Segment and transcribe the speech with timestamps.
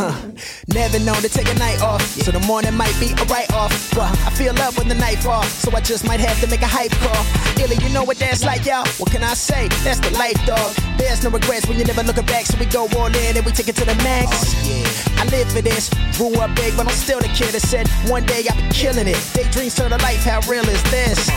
[0.00, 0.16] Uh,
[0.68, 3.72] never known to take a night off, so the morning might be a write off.
[3.94, 6.62] But I feel love when the night falls, so I just might have to make
[6.62, 7.22] a hype call.
[7.62, 8.86] Illy, you know what that's like, y'all.
[8.96, 9.68] What can I say?
[9.84, 10.74] That's the life, dog.
[10.96, 13.52] There's no regrets when you're never looking back, so we go all in and we
[13.52, 14.56] take it to the max.
[15.20, 18.24] I live for this, grew up big, but I'm still the kid that said one
[18.24, 19.20] day I'll be killing it.
[19.34, 21.28] Daydreams turn to life, how real is this?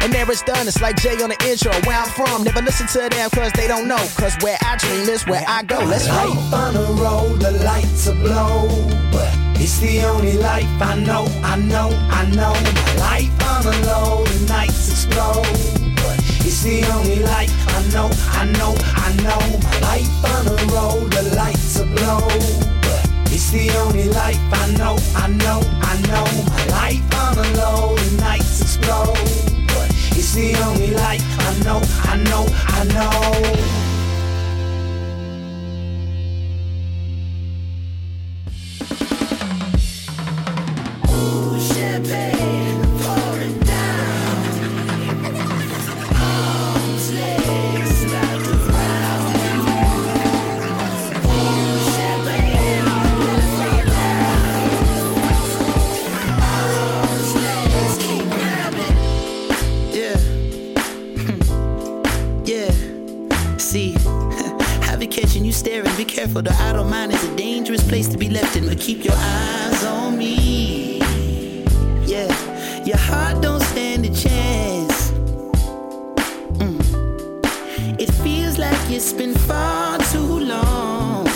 [0.00, 1.72] And there it's done, it's like Jay on the intro.
[1.86, 4.02] Where I'm from, never listen to them cause they don't know.
[4.16, 5.78] Cause where I dream is where I go.
[5.80, 6.14] Let's go.
[6.14, 8.68] Life on a roll, the lights are blow.
[9.60, 12.54] It's the only life I know, I know, I know.
[12.98, 15.44] Life on a low, the nights explode.
[16.46, 19.58] It's the only life I know, I know, I know.
[19.60, 22.28] My life on a roll, the lights are blow.
[23.26, 26.24] It's the only life I know, I know, I know.
[26.48, 29.47] My life on a low, the nights explode.
[30.20, 33.88] It's the only light I know, I know, I know.
[66.18, 69.14] Careful, the idle mind is a dangerous place to be left in, but keep your
[69.14, 70.98] eyes on me.
[72.06, 72.28] Yeah,
[72.82, 75.12] your heart don't stand a chance.
[76.58, 78.00] Mm.
[78.00, 81.26] It feels like it's been far too long.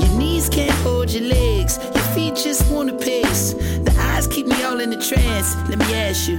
[0.00, 3.52] Your knees can't hold your legs, your feet just wanna pace.
[3.84, 5.54] The eyes keep me all in a trance.
[5.68, 6.38] Let me ask you,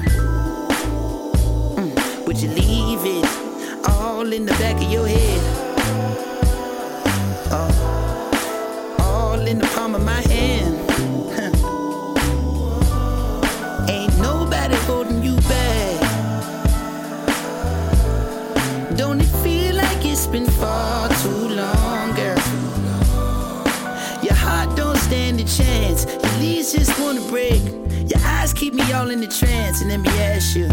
[1.77, 3.25] mm, would you leave it
[3.87, 5.65] all in the back of your head?
[9.55, 10.75] In the palm of my hand.
[13.89, 16.01] Ain't nobody holding you back.
[18.97, 22.41] Don't it feel like it's been far too long, girl?
[24.23, 26.05] Your heart don't stand a chance.
[26.05, 27.61] Your leaves just wanna break.
[28.09, 30.67] Your eyes keep me all in the trance, and let me ask you.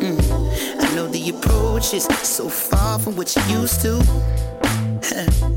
[0.00, 5.52] Mm, I know the approach is so far from what you used to.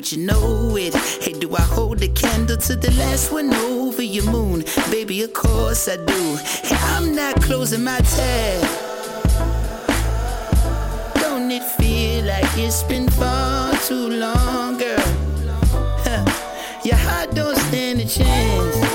[0.00, 0.94] Would you know it?
[0.94, 4.64] Hey, do I hold the candle to the last one over your moon?
[4.90, 6.36] Baby, of course I do.
[6.36, 8.62] Hey, I'm not closing my tab.
[11.16, 15.04] Don't it feel like it's been far too long, girl?
[16.00, 16.24] Huh.
[16.82, 18.89] Your heart don't stand a chance.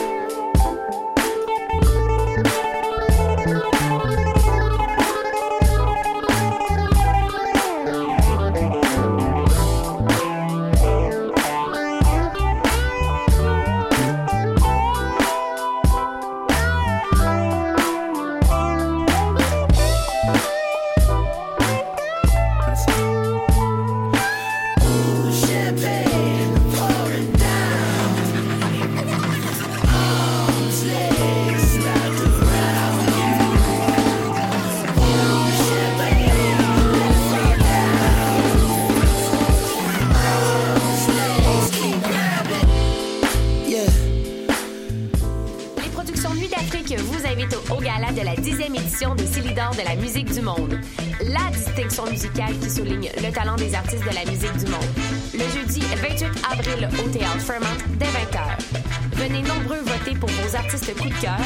[60.75, 61.39] Artistes coup de cœur,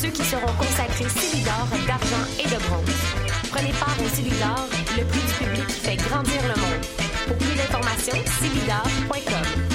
[0.00, 2.90] ceux qui seront consacrés Célidor d'argent et de bronze.
[3.50, 6.84] Prenez part au Célidor, le prix du public qui fait grandir le monde.
[7.26, 9.74] Pour plus d'informations, célidor.com.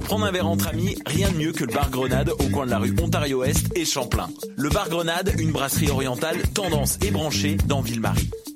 [0.00, 2.70] prendre un verre entre amis, rien de mieux que le bar Grenade au coin de
[2.70, 4.28] la rue Ontario-Est et Champlain.
[4.56, 8.28] Le bar Grenade, une brasserie orientale tendance et branchée dans Ville-Marie.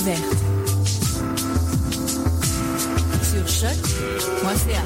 [0.00, 0.36] ouverte.
[3.22, 4.82] Sur choc.ca.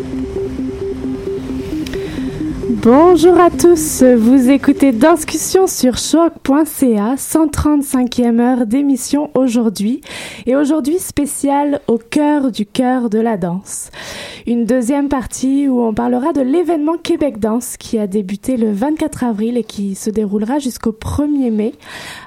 [2.86, 10.02] Bonjour à tous, vous écoutez Discussion sur choc.ca, 135e heure d'émission aujourd'hui,
[10.46, 13.90] et aujourd'hui spécial au cœur du cœur de la danse.
[14.46, 19.24] Une deuxième partie où on parlera de l'événement Québec Danse qui a débuté le 24
[19.24, 21.74] avril et qui se déroulera jusqu'au 1er mai.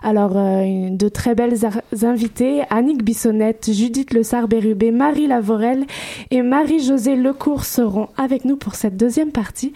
[0.03, 1.61] Alors, euh, de très belles
[2.03, 5.87] invités, Annick Bissonnette, Judith Le Sarbérubé, Marie Lavorel
[6.33, 9.73] et Marie-Josée Lecourt seront avec nous pour cette deuxième partie.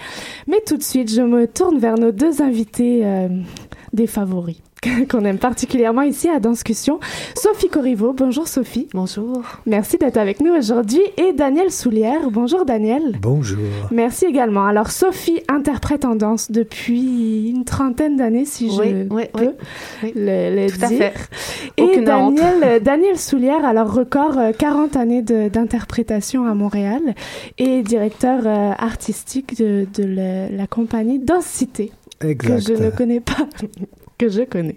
[0.76, 3.28] De suite, je me tourne vers nos deux invités euh,
[3.92, 4.60] des favoris.
[5.10, 6.98] qu'on aime particulièrement ici à Danscussion.
[7.34, 8.12] Sophie Corriveau.
[8.12, 8.88] Bonjour Sophie.
[8.92, 9.42] Bonjour.
[9.66, 11.02] Merci d'être avec nous aujourd'hui.
[11.16, 12.30] Et Daniel Soulière.
[12.30, 13.18] Bonjour Daniel.
[13.20, 13.58] Bonjour.
[13.90, 14.66] Merci également.
[14.66, 19.20] Alors Sophie interprète en danse depuis une trentaine d'années, si je peux
[20.14, 21.12] le, Tout dire.
[21.76, 27.00] Et Daniel, Daniel Soulière, alors record 40 euh, années d'interprétation à Montréal
[27.58, 31.92] et directeur euh, artistique de, la, compagnie Danse Cité.
[32.22, 33.48] Que je ne connais pas
[34.22, 34.76] que je connais.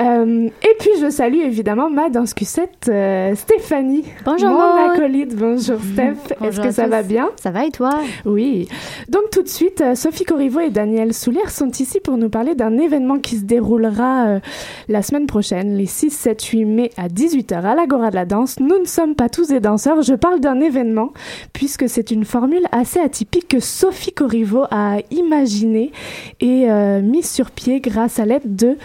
[0.00, 4.04] Euh, et puis, je salue évidemment ma danscussette euh, Stéphanie.
[4.24, 5.36] Bonjour, mon acolyte.
[5.36, 6.34] Bonjour, Steph.
[6.42, 7.30] Est-ce que ça va bien?
[7.40, 8.00] Ça va et toi?
[8.24, 8.68] Oui.
[9.08, 12.54] Donc, tout de suite, euh, Sophie Corriveau et Daniel Soulière sont ici pour nous parler
[12.54, 14.40] d'un événement qui se déroulera
[14.88, 18.58] la semaine prochaine, les 6, 7, 8 mai à 18h à l'Agora de la danse.
[18.60, 20.02] Nous ne sommes pas tous des danseurs.
[20.02, 21.12] Je parle d'un événement
[21.52, 25.92] puisque c'est une formule assez atypique que Sophie Corriveau a imaginée
[26.40, 26.66] et
[27.02, 28.76] mise sur pied grâce à l'aide de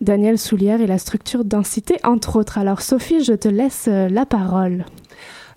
[0.00, 2.58] Daniel Soulière et la structure densité, entre autres.
[2.58, 4.84] Alors, Sophie, je te laisse euh, la parole.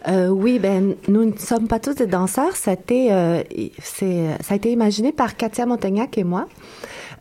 [0.08, 2.56] Euh, oui, ben nous ne sommes pas tous des danseurs.
[2.56, 3.42] Ça a été, euh,
[3.82, 6.48] ça a été imaginé par Katia Montagnac et moi.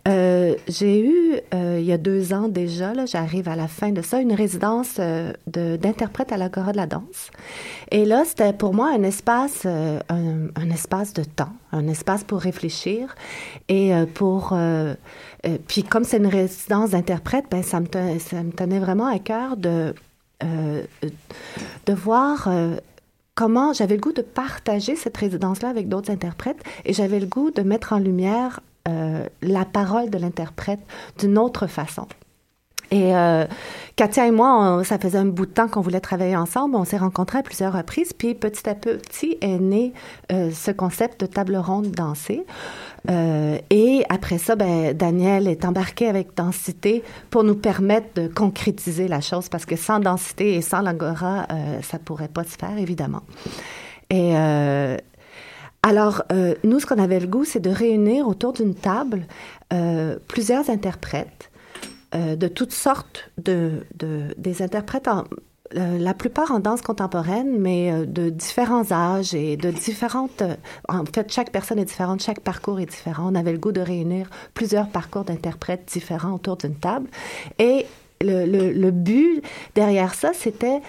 [0.06, 4.02] Euh, j'ai eu, euh, il y a deux ans déjà, j'arrive à la fin de
[4.02, 7.30] ça, une résidence euh, d'interprète à l'Agora de la danse.
[7.90, 13.14] Et là, c'était pour moi un espace, un, espace de temps, un espace pour réfléchir
[13.68, 14.56] et pour...
[15.66, 19.18] puis comme c'est une résidence d'interprète, ben, ça, me tenait, ça me tenait vraiment à
[19.18, 19.94] cœur de,
[20.42, 22.48] de voir
[23.34, 27.50] comment j'avais le goût de partager cette résidence-là avec d'autres interprètes et j'avais le goût
[27.50, 30.80] de mettre en lumière la parole de l'interprète
[31.18, 32.06] d'une autre façon.
[32.90, 33.46] Et euh,
[33.96, 36.76] Katia et moi, ça faisait un bout de temps qu'on voulait travailler ensemble.
[36.76, 39.92] On s'est rencontrés à plusieurs reprises, puis petit à petit est né
[40.32, 42.44] euh, ce concept de table ronde dansée.
[43.08, 49.20] et après ça, ben, Daniel est embarqué avec Densité pour nous permettre de concrétiser la
[49.20, 51.46] chose, parce que sans Densité et sans l'Angora,
[51.82, 53.22] ça pourrait pas se faire, évidemment.
[54.10, 54.34] Et
[55.86, 59.24] alors, euh, nous, ce qu'on avait le goût, c'est de réunir autour d'une table
[59.72, 61.52] euh, plusieurs interprètes
[62.12, 63.84] euh, de toutes sortes de,
[64.36, 65.08] des interprètes
[65.72, 70.42] la plupart en danse contemporaine, mais de différents âges et de différentes...
[70.88, 73.30] en fait, chaque personne est différente, chaque parcours est différent.
[73.32, 77.08] On avait le goût de réunir plusieurs parcours d'interprètes différents autour d'une table.
[77.60, 77.86] Et
[78.20, 79.42] le, but
[79.74, 80.80] derrière ça, c'était,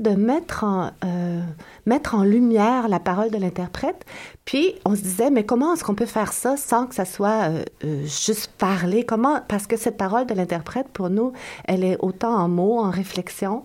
[0.00, 1.40] de mettre en, euh,
[1.86, 4.04] mettre en lumière la parole de l'interprète.
[4.44, 7.50] Puis on se disait, mais comment est-ce qu'on peut faire ça sans que ça soit
[7.50, 11.32] euh, euh, juste parler Comment Parce que cette parole de l'interprète, pour nous,
[11.66, 13.64] elle est autant en mots, en réflexion,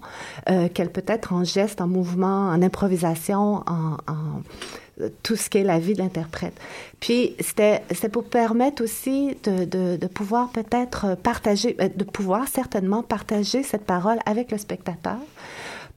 [0.73, 3.97] qu'elle peut être en geste, en mouvement, en improvisation, en
[5.23, 6.53] tout ce qui est la vie de l'interprète.
[6.99, 13.85] Puis c'était pour permettre aussi de, pouvoir peut-être partager, euh, de pouvoir certainement partager cette
[13.85, 15.17] parole avec le spectateur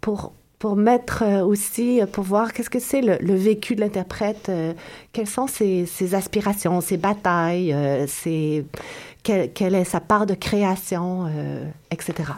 [0.00, 3.80] pour pour mettre euh, aussi, euh, pour voir qu'est-ce que c'est le, le, vécu de
[3.80, 4.50] l'interprète,
[5.12, 7.72] quelles sont ses, aspirations, ses batailles,
[9.22, 11.30] quelle, est sa part de création,
[11.92, 12.32] etc.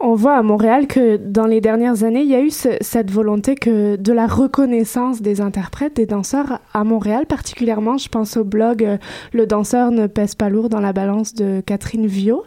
[0.00, 3.54] On voit à Montréal que dans les dernières années, il y a eu cette volonté
[3.54, 7.98] que de la reconnaissance des interprètes, des danseurs à Montréal particulièrement.
[7.98, 8.98] Je pense au blog euh,
[9.32, 12.44] Le danseur ne pèse pas lourd dans la balance de Catherine Viau.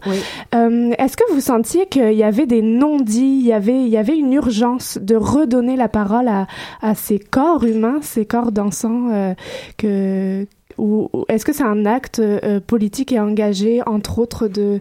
[0.56, 3.98] Euh, est-ce que vous sentiez qu'il y avait des non-dits, il y avait, il y
[3.98, 6.48] avait une urgence de redonner la parole à,
[6.96, 9.34] ces corps humains, ces corps dansants euh,
[9.78, 10.46] que,
[10.78, 14.80] ou, est-ce que c'est un acte euh, politique et engagé, entre autres, de,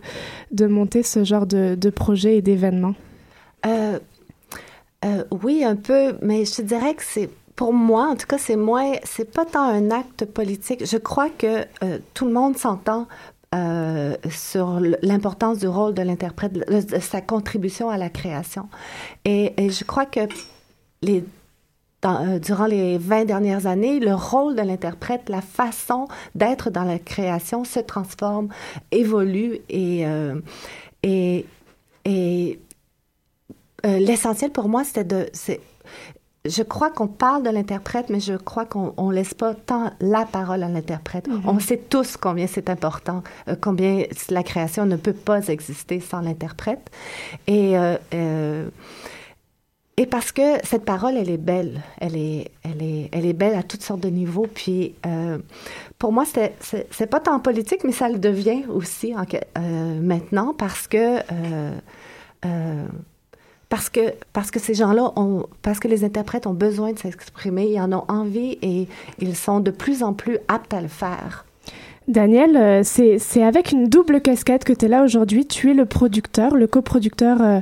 [0.53, 2.95] de monter ce genre de, de projet et d'événements?
[3.65, 3.99] Euh,
[5.05, 8.57] euh, oui, un peu, mais je dirais que c'est pour moi, en tout cas, c'est
[8.57, 10.85] moins, c'est pas tant un acte politique.
[10.85, 11.65] Je crois que
[12.13, 13.07] tout le monde s'entend
[14.29, 18.69] sur l'importance du rôle de l'interprète, de, sa contribution à la création.
[19.25, 20.21] Et, et je crois que
[21.01, 21.25] les
[22.05, 26.99] euh, durant les 20 dernières années, le rôle de l'interprète, la façon d'être dans la
[26.99, 28.49] création se transforme,
[28.93, 30.41] évolue et, euh,
[31.03, 31.47] et,
[32.05, 32.61] et
[33.87, 35.27] euh, l'essentiel pour moi, c'était de...
[36.45, 40.27] je crois qu'on parle de l'interprète, mais je crois qu'on on laisse pas tant la
[40.27, 41.27] parole à l'interprète.
[41.27, 41.43] Mhm.
[41.47, 46.21] On sait tous combien c'est important, euh, combien la création ne peut pas exister sans
[46.21, 46.91] l'interprète.
[47.49, 47.75] Et
[49.99, 53.55] et parce que cette parole, elle est belle, elle est, elle est, elle est belle
[53.55, 54.47] à toutes sortes de niveaux.
[54.53, 55.39] Puis, euh,
[55.99, 61.17] pour moi, c'est pas tant politique, mais ça le devient aussi euh, maintenant parce que,
[61.17, 61.73] euh,
[62.45, 62.87] euh,
[63.71, 67.67] parce que, parce que ces gens-là ont, parce que les interprètes ont besoin de s'exprimer,
[67.67, 68.89] ils en ont envie et
[69.19, 71.46] ils sont de plus en plus aptes à le faire.
[72.09, 75.45] Daniel, euh, c'est avec une double casquette que tu es là aujourd'hui.
[75.45, 77.61] Tu es le producteur, le coproducteur euh,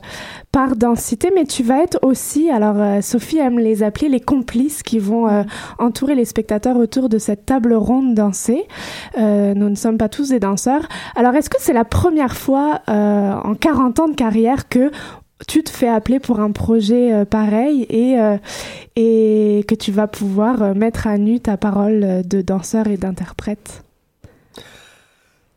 [0.53, 4.83] par Densité, mais tu vas être aussi, alors euh, Sophie aime les appeler les complices
[4.83, 5.45] qui vont euh,
[5.79, 8.65] entourer les spectateurs autour de cette table ronde dansée.
[9.17, 10.87] Nous ne sommes pas tous des danseurs.
[11.17, 14.91] Alors, est-ce que c'est la première fois en 40 ans de carrière que
[15.47, 18.17] tu te fais appeler pour un projet pareil et,
[18.97, 23.85] et que tu vas pouvoir mettre à nu ta parole de danseur et d'interprète?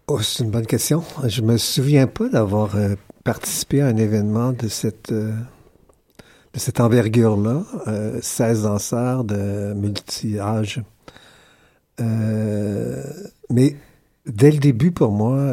[0.10, 1.04] Oh, c'est une bonne question.
[1.26, 2.96] Je me souviens pas d'avoir euh,
[3.26, 5.34] participé à un événement de cette euh,
[6.54, 7.64] de cette envergure-là.
[7.88, 10.82] Euh, 16 danseurs de multi-âge.
[12.00, 13.04] Euh,
[13.50, 13.76] mais
[14.26, 15.52] dès le début, pour moi,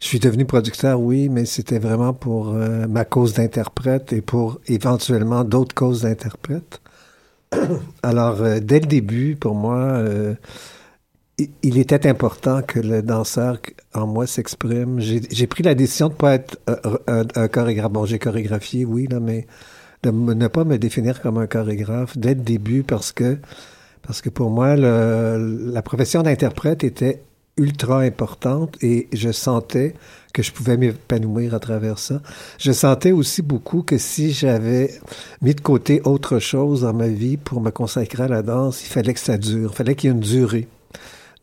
[0.00, 5.44] je suis devenu producteur, oui, mais c'était vraiment pour ma cause d'interprète et pour éventuellement
[5.44, 6.80] d'autres causes d'interprète.
[8.02, 10.02] Alors, dès le début, pour moi,
[11.38, 13.58] il- était important que le danseur
[13.92, 15.00] en moi s'exprime.
[15.00, 17.92] J'ai pris la décision de ne pas être euh, un, chorégraphe.
[17.92, 19.46] Bon, j'ai chorégraphié, oui, là, mais
[20.02, 23.38] de ne pas me définir comme un chorégraphe dès le début parce que,
[24.02, 27.22] parce que pour moi, la profession d'interprète était
[27.56, 29.94] ultra importante et je sentais
[30.32, 32.20] que je pouvais m'épanouir à travers ça.
[32.58, 34.90] Je sentais aussi beaucoup que si j'avais
[35.40, 38.88] mis de côté autre chose dans ma vie pour me consacrer à la danse, il
[38.88, 40.68] fallait que ça dure, il fallait qu'il y ait une durée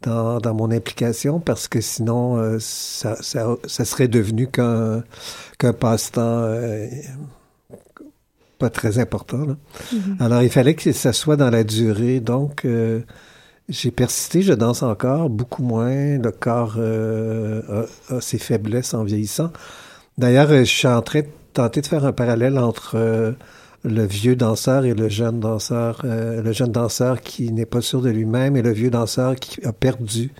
[0.03, 5.03] dans, dans mon implication parce que sinon, euh, ça, ça, ça serait devenu qu'un
[5.57, 6.87] qu'un passe-temps euh,
[8.57, 9.45] pas très important.
[9.45, 9.55] là.
[10.19, 12.19] Alors, il fallait que ça soit dans la durée.
[12.19, 13.01] Donc, euh,
[13.69, 16.17] j'ai persisté, je danse encore, beaucoup moins.
[16.17, 19.51] Le corps euh, a, a ses faiblesses en vieillissant.
[20.17, 23.31] D'ailleurs, euh, je suis en train de tenter de faire un parallèle entre euh,
[23.83, 26.01] le vieux danseur et le jeune danseur.
[26.03, 29.63] Euh, le jeune danseur qui n'est pas sûr de lui-même et le vieux danseur qui
[29.65, 30.31] a perdu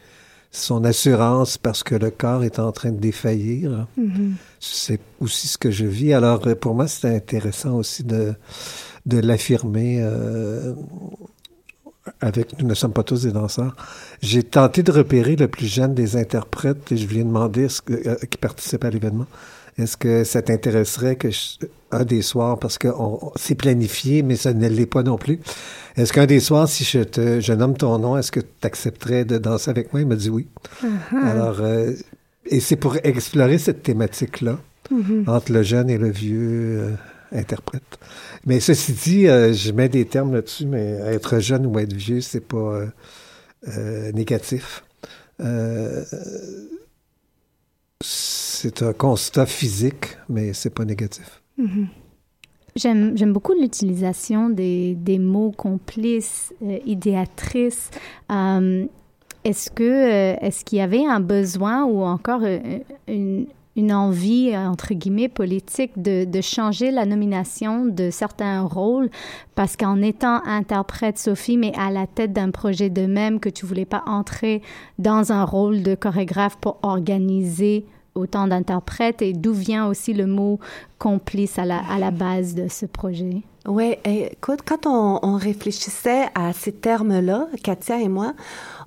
[0.52, 3.88] son assurance parce que le corps est en train de défaillir.
[4.60, 6.14] C'est aussi ce que je vis.
[6.14, 8.34] Alors, euh, pour moi, c'était intéressant aussi de,
[9.06, 10.74] de l'affirmer euh,
[12.20, 13.76] avec Nous ne sommes pas tous des danseurs.
[14.22, 17.82] J'ai tenté de repérer le plus jeune des interprètes et je lui ai demandé est-ce
[17.82, 19.28] que, euh, qui participe à l'événement.
[19.82, 21.58] Est-ce que ça t'intéresserait que je-
[21.92, 22.88] un des soirs, parce que
[23.36, 25.40] c'est planifié, mais ça ne l'est pas non plus.
[25.98, 29.26] Est-ce qu'un des soirs, si je te, je nomme ton nom, est-ce que tu accepterais
[29.26, 30.02] de danser avec moi?
[30.02, 30.48] Il m'a dit oui.
[31.24, 31.92] Alors, euh,
[32.46, 34.58] et c'est pour explorer cette thématique-là
[35.28, 36.92] entre le jeune et le vieux euh,
[37.34, 37.84] interprète.
[38.46, 42.22] Mais ceci dit, euh, je mets des termes là-dessus, mais être jeune ou être vieux,
[42.22, 42.84] c'est pas
[44.14, 44.84] négatif.
[45.42, 46.04] Euh,
[48.02, 51.42] c'est un constat physique, mais c'est pas négatif.
[52.76, 57.92] J'aime, j'aime beaucoup l'utilisation des, des mots complices, euh, idéatrices.
[58.32, 58.86] Euh,
[59.44, 62.44] est-ce que euh, est-ce qu'il y avait un besoin ou encore
[63.08, 69.10] une, une envie entre guillemets politique de, changer la nomination de certains rôles
[69.56, 73.66] parce qu'en étant interprète Sophie mais à la tête d'un projet de même que tu
[73.66, 74.62] voulais pas entrer
[75.00, 77.86] dans un rôle de chorégraphe pour organiser
[78.16, 80.60] autant d'interprètes et d'où vient aussi le mot
[81.00, 83.42] complice à la, à la base de ce projet?
[83.68, 88.34] Oui, écoute, quand on réfléchissait à ces termes-là, Katia et moi,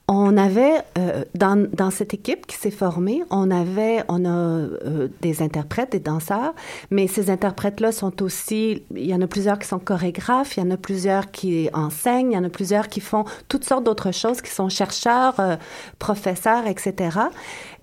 [0.07, 5.09] on avait euh, dans, dans cette équipe qui s'est formée, on avait on a euh,
[5.23, 6.55] des interprètes, des danseurs,
[6.91, 10.67] mais ces interprètes-là sont aussi, il y en a plusieurs qui sont chorégraphes, il y
[10.67, 14.13] en a plusieurs qui enseignent, il y en a plusieurs qui font toutes sortes d'autres
[14.13, 15.57] choses, qui sont chercheurs, euh,
[15.99, 17.19] professeurs, etc.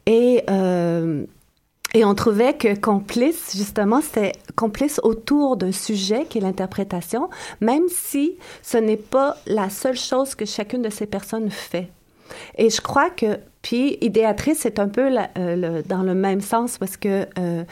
[0.05, 1.25] Et euh,
[1.93, 7.83] et on trouvait que complice, justement, c'était complice autour d'un sujet qui est l'interprétation, même
[7.89, 11.89] si ce n'est pas la seule chose que chacune de ces personnes fait.
[12.57, 16.97] Et je crois que Puis idéatrice, c'est un peu euh, dans le même sens parce
[16.97, 17.63] que euh,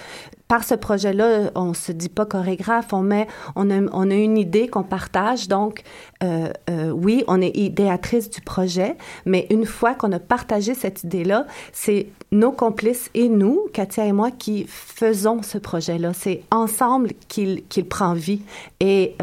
[0.47, 4.37] par ce projet-là, on se dit pas chorégraphe, on met, on a, on a une
[4.37, 5.47] idée qu'on partage.
[5.47, 5.83] Donc,
[6.23, 6.51] euh,
[6.91, 12.07] oui, on est idéatrice du projet, mais une fois qu'on a partagé cette idée-là, c'est
[12.31, 16.13] nos complices et nous, Katia et moi, qui faisons ce projet-là.
[16.13, 18.41] C'est ensemble qu'il qu'il prend vie.
[18.79, 19.15] Et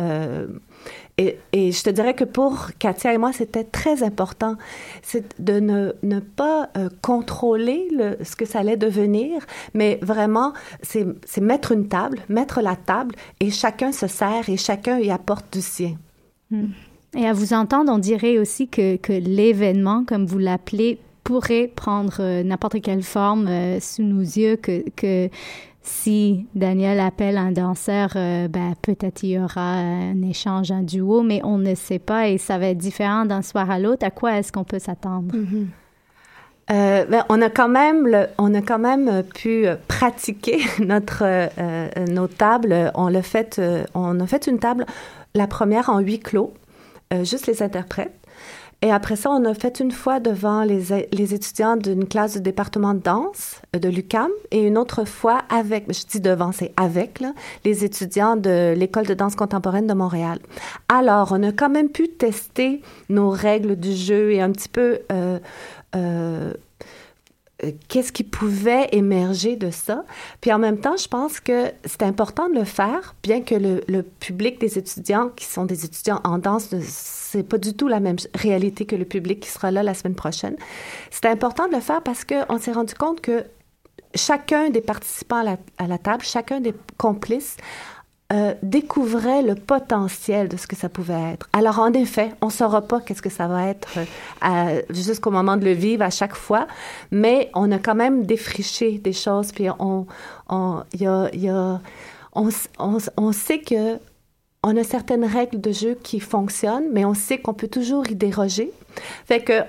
[1.19, 4.57] et, je te dirais que pour Katia et moi, c'était très important
[5.03, 9.41] c'est de ne, pas euh, contrôler le, ce que ça allait devenir,
[9.73, 14.99] mais vraiment, c'est mettre une table, mettre la table, et chacun se sert et chacun
[14.99, 15.97] y apporte du sien.
[16.51, 16.69] Hmm.
[17.17, 22.43] Et à vous entendre, on dirait aussi que, l'événement, comme vous l'appelez, pourrait prendre euh,
[22.43, 25.31] n'importe quelle forme euh, sous nos yeux, que
[25.87, 31.23] si Daniel appelle un danseur, euh, ben, peut-être il y aura un échange, un duo,
[31.23, 34.05] mais on ne sait pas et ça va être différent d'un soir à l'autre.
[34.05, 35.33] À quoi est-ce qu'on peut s'attendre?
[35.35, 35.67] Mm-hmm.
[36.73, 42.27] Euh, ben, on a quand même on a quand même pu pratiquer notre euh, nos
[42.27, 42.91] tables.
[42.97, 43.61] On l'a fait,
[43.95, 44.87] on a fait une table,
[45.35, 46.53] la première en huis clos,
[47.23, 48.16] juste les interprètes.
[48.83, 52.43] Et après ça, on a fait une fois devant les, les étudiants d'une classe du
[52.43, 56.73] département de danse euh, de l'UCAM et une autre fois avec, je dis devant, c'est
[56.77, 57.33] avec, là,
[57.65, 60.39] les étudiants de l'École de danse contemporaine de Montréal.
[60.89, 64.99] Alors, on a quand même pu tester nos règles du jeu et un petit peu
[65.11, 65.39] euh,
[65.95, 66.53] euh,
[67.89, 70.05] qu'est-ce qui pouvait émerger de ça.
[70.41, 74.03] Puis en même temps, je pense que c'est important de le faire, bien que le,
[74.03, 76.69] public des étudiants qui sont des étudiants en danse,
[77.31, 80.15] c'est pas du tout la même réalité que le public qui sera là la semaine
[80.15, 80.57] prochaine.
[81.11, 83.45] C'est important de le faire parce qu'on s'est rendu compte que
[84.15, 85.45] chacun des participants
[85.79, 87.57] à la, table, chacun des complices
[88.33, 91.49] euh, découvrait le potentiel de ce que ça pouvait être.
[91.53, 93.89] Alors, en effet, on ne saura pas qu'est-ce que ça va être
[94.45, 96.67] euh, jusqu'au moment de le vivre à chaque fois,
[97.11, 100.07] mais on a quand même défriché des choses, puis on,
[100.49, 101.81] on, y a, y a,
[102.35, 103.99] on, on, on sait que
[104.67, 108.17] on a certaines règles de jeu qui fonctionnent, mais on sait qu'on peut toujours y
[108.17, 108.73] déroger.
[109.25, 109.63] Fait que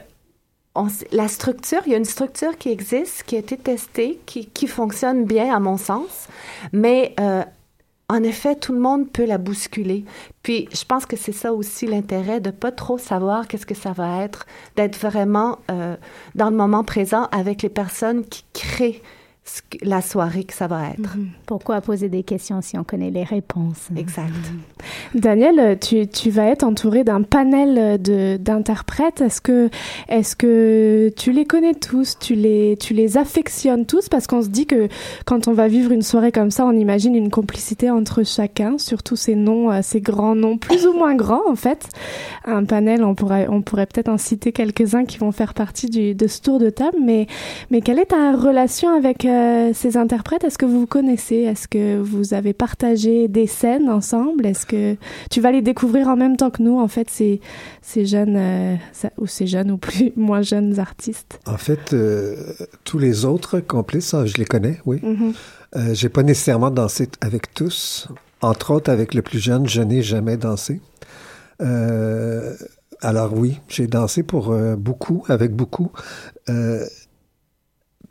[1.12, 4.66] la structure, il y a une structure qui existe, qui a été testée, qui, qui
[4.66, 6.27] fonctionne bien à mon sens,
[6.74, 7.44] mais euh,
[8.10, 10.04] en effet, tout le monde peut la bousculer.
[10.42, 13.91] Puis, je pense que c'est ça aussi l'intérêt de pas trop savoir qu'est-ce que ça
[13.91, 15.95] va être, d'être vraiment euh,
[16.34, 19.04] dans le moment présent avec les personnes qui créent
[19.81, 21.17] la soirée que ça va être.
[21.17, 21.29] Mhm.
[21.45, 23.89] Pourquoi poser des questions si on connaît les réponses?
[23.95, 24.27] Exact.
[25.13, 25.21] Mhm.
[25.21, 28.01] Daniel, tu, tu, vas être entouré d'un panel
[28.41, 29.21] d'interprètes.
[29.21, 29.69] Est-ce que,
[30.10, 32.17] est que tu les connais tous?
[32.19, 34.10] Tu les, tu les affectionnes tous?
[34.10, 34.88] Parce qu'on se dit que
[35.25, 39.15] quand on va vivre une soirée comme ça, on imagine une complicité entre chacun, surtout
[39.15, 41.88] ces noms, euh, ces grands noms, plus ou moins grands en fait.
[42.45, 46.15] Un panel, on pourrait, on pourrait peut-être en citer quelques-uns qui vont faire partie du,
[46.15, 47.27] de ce tour de table, mais,
[47.71, 51.36] mais quelle est ta relation avec euh, euh, ces interprètes, est-ce que vous vous connaissez?
[51.36, 54.45] Est-ce que vous avez partagé des scènes ensemble?
[54.45, 54.95] Est-ce que
[55.30, 57.41] tu vas les découvrir en même temps que nous, en fait, ces,
[57.82, 58.76] ces jeunes, euh,
[59.17, 61.39] ou ces jeunes ou plus moins jeunes artistes?
[61.45, 62.36] En fait, euh,
[62.84, 65.02] tous les autres complices, ah, je les connais, oui.
[65.04, 65.93] Mm-hmm.
[65.93, 68.08] J'ai pas nécessairement dansé avec tous.
[68.41, 70.82] Entre autres, avec le plus jeune, je n'ai jamais dansé.
[73.02, 75.91] alors oui, j'ai dansé pour beaucoup, avec beaucoup.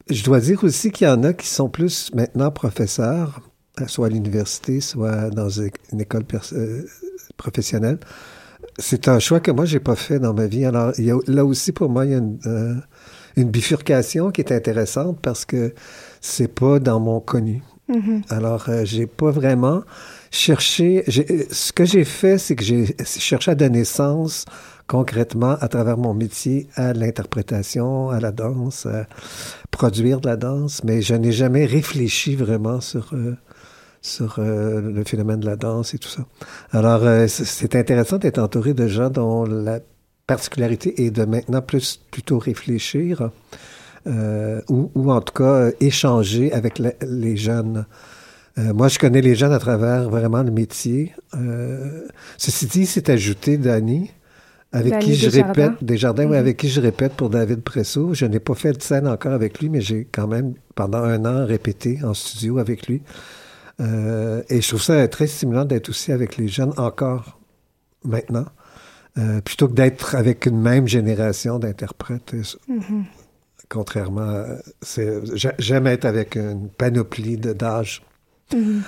[0.08, 3.40] Je dois dire aussi qu'il y en a qui sont plus maintenant professeurs,
[3.80, 6.82] euh, soit à l'université, soit dans une école euh,
[7.36, 7.98] professionnelle.
[8.78, 10.64] C'est un choix que moi, j'ai pas fait dans ma vie.
[10.64, 12.74] Alors, il y a, là aussi, pour moi, il y a une, euh,
[13.36, 15.74] une bifurcation qui est intéressante parce que
[16.20, 17.62] c'est pas dans mon connu.
[17.88, 18.22] Mm-hmm.
[18.30, 19.82] Alors, j'ai pas vraiment
[20.30, 21.04] cherché.
[21.50, 24.44] Ce que j'ai fait, c'est que j'ai cherché à donner sens
[24.86, 29.06] concrètement à travers mon métier à l'interprétation, à la danse, à
[29.70, 33.36] produire de la danse, mais je n'ai jamais réfléchi vraiment sur euh,
[34.00, 36.24] sur euh, le phénomène de la danse et tout ça.
[36.70, 39.80] Alors, euh, c'est intéressant d'être entouré de gens dont la
[40.26, 43.30] particularité est de maintenant plus plutôt réfléchir
[44.68, 47.86] ou, ou, en tout cas échanger avec les jeunes.
[48.56, 51.12] moi, je connais les jeunes à travers vraiment le métier.
[52.38, 54.12] ceci dit, c'est ajouté, Dani,
[54.76, 58.14] avec qui je répète, des jardins, oui, avec qui je répète pour David Presso.
[58.14, 61.24] Je n'ai pas fait de scène encore avec lui, mais j'ai quand même, pendant un
[61.24, 63.02] an, répété en studio avec lui.
[63.80, 67.38] Euh, et je trouve ça très stimulant d'être aussi avec les jeunes encore
[68.04, 68.46] maintenant,
[69.18, 72.34] euh, plutôt que d'être avec une même génération d'interprètes.
[72.34, 73.04] Mm-hmm.
[73.68, 74.44] Contrairement,
[75.58, 78.02] j'aime être avec une panoplie d'âge.
[78.52, 78.82] Mm-hmm.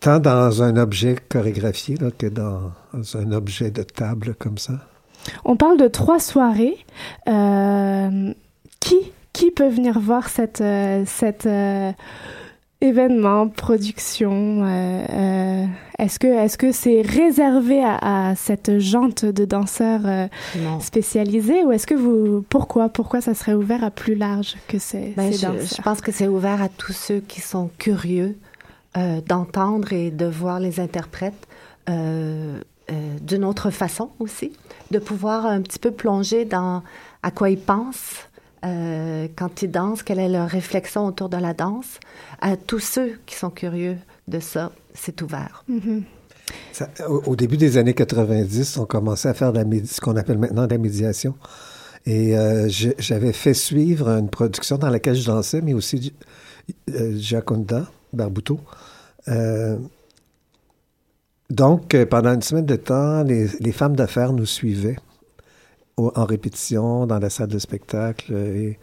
[0.00, 2.72] Tant dans un objet chorégraphié là, que dans
[3.14, 4.74] un objet de table comme ça?
[5.44, 6.76] On parle de trois soirées.
[7.28, 8.32] Euh,
[8.80, 8.96] qui,
[9.32, 11.90] qui peut venir voir cette, euh, cette euh,
[12.80, 15.64] événement, production euh, euh,
[15.98, 20.26] Est-ce que est-ce que c'est réservé à, à cette jante de danseurs euh,
[20.80, 25.14] spécialisés ou est-ce que vous pourquoi pourquoi ça serait ouvert à plus large que ces,
[25.16, 25.76] Ben, ces je, danseurs?
[25.78, 28.36] je pense que c'est ouvert à tous ceux qui sont curieux
[28.96, 31.46] euh, d'entendre et de voir les interprètes
[31.88, 34.52] euh, euh, d'une autre façon aussi,
[34.90, 36.82] de pouvoir un petit peu plonger dans
[37.22, 38.14] à quoi ils pensent
[38.64, 41.98] euh, quand ils dansent, quelle est leur réflexion autour de la danse.
[42.40, 43.96] À tous ceux qui sont curieux
[44.28, 45.64] de ça, c'est ouvert.
[45.68, 46.02] Mhm.
[46.72, 50.00] Ça- au, au début des années 90, on commençait à faire de la médi- ce
[50.00, 51.34] qu'on appelle maintenant de la médiation.
[52.06, 56.12] Et euh, j'avais fait suivre une production dans laquelle je dansais, mais aussi
[56.90, 58.60] euh, Giaconda Barbuto.
[59.28, 59.78] Euh,
[61.50, 64.96] donc, euh, pendant une semaine de temps, les, les femmes d'affaires nous suivaient
[65.96, 68.32] au- en répétition dans la salle de spectacle.
[68.32, 68.78] Et,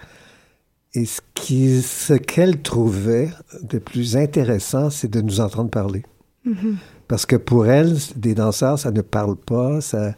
[0.94, 3.30] et ce qu'elles trouvaient
[3.64, 6.04] de plus intéressant, c'est de nous entendre parler.
[6.46, 6.78] Mhm.
[7.08, 10.14] Parce que pour elles, des danseurs, ça ne parle pas, ça,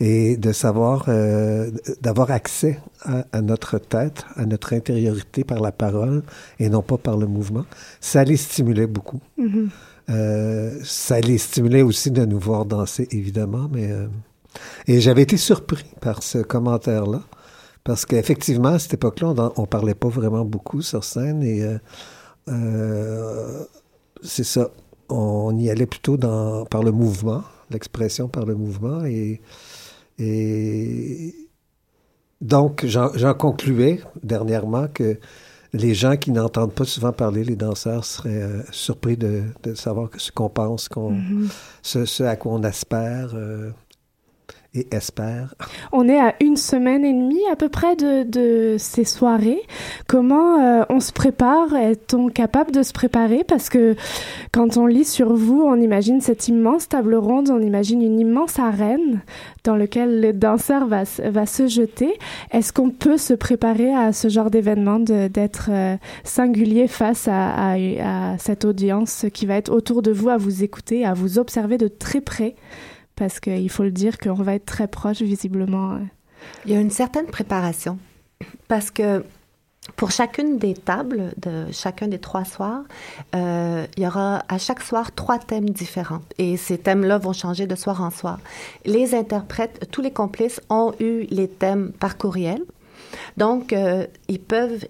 [0.00, 5.72] et de savoir, euh, d'avoir accès à, à notre tête, à notre intériorité par la
[5.72, 6.22] parole
[6.58, 7.64] et non pas par le mouvement,
[8.00, 9.20] ça les stimulait beaucoup.
[9.38, 9.70] Mhm.
[10.08, 14.06] Euh, ça les stimulait aussi de nous voir danser, évidemment, mais euh,
[14.86, 17.22] et j'avais été surpris par ce commentaire-là
[17.84, 21.78] parce qu'effectivement à cette époque-là, on, on parlait pas vraiment beaucoup sur scène et euh,
[22.48, 23.64] euh,
[24.22, 24.70] c'est ça,
[25.08, 29.40] on y allait plutôt dans par le mouvement, l'expression par le mouvement et
[30.18, 31.34] et
[32.40, 35.18] donc j'en concluais dernièrement que
[35.72, 40.08] les gens qui n'entendent pas souvent parler les danseurs seraient euh, surpris de, de savoir
[40.10, 41.48] que ce qu'on pense, Mhm.
[41.82, 43.70] ce, ce à quoi on aspire euh,
[45.92, 49.60] On est à une semaine et demie à peu près de, ces soirées.
[50.06, 51.74] Comment euh, on se prépare?
[51.74, 53.44] Est-on capable de se préparer?
[53.44, 53.96] Parce que
[54.52, 58.58] quand on lit sur vous, on imagine cette immense table ronde, on imagine une immense
[58.58, 59.22] arène
[59.64, 62.14] dans laquelle le danseur va, se- jeter.
[62.52, 67.74] Est-ce qu'on peut se préparer à ce genre d'événement, d'être euh, singulier face à
[68.38, 71.88] cette audience qui va être autour de vous, à vous écouter, à vous observer de
[71.88, 72.54] très près?
[73.16, 75.94] Parce qu'il faut le dire qu'on va être très proche visiblement.
[75.94, 75.98] euh.
[76.64, 77.98] Il y a une certaine préparation
[78.68, 79.24] parce que
[79.96, 82.82] pour chacune des tables de chacun des trois soirs,
[83.34, 87.66] euh, il y aura à chaque soir trois thèmes différents et ces thèmes-là vont changer
[87.66, 88.38] de soir en soir.
[88.84, 92.62] Les interprètes, tous les complices ont eu les thèmes par courriel,
[93.36, 94.86] donc euh, ils peuvent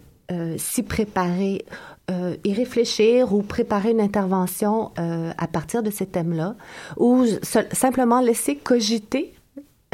[0.57, 1.65] s'y préparer,
[2.11, 6.55] euh, y réfléchir ou préparer une intervention euh, à partir de ces thèmes-là,
[6.97, 7.25] ou
[7.73, 9.35] simplement laisser cogiter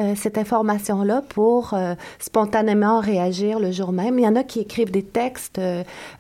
[0.01, 1.75] euh, cette information-là pour
[2.19, 4.19] spontanément réagir le jour même.
[4.19, 5.61] Il y en a qui écrivent des textes,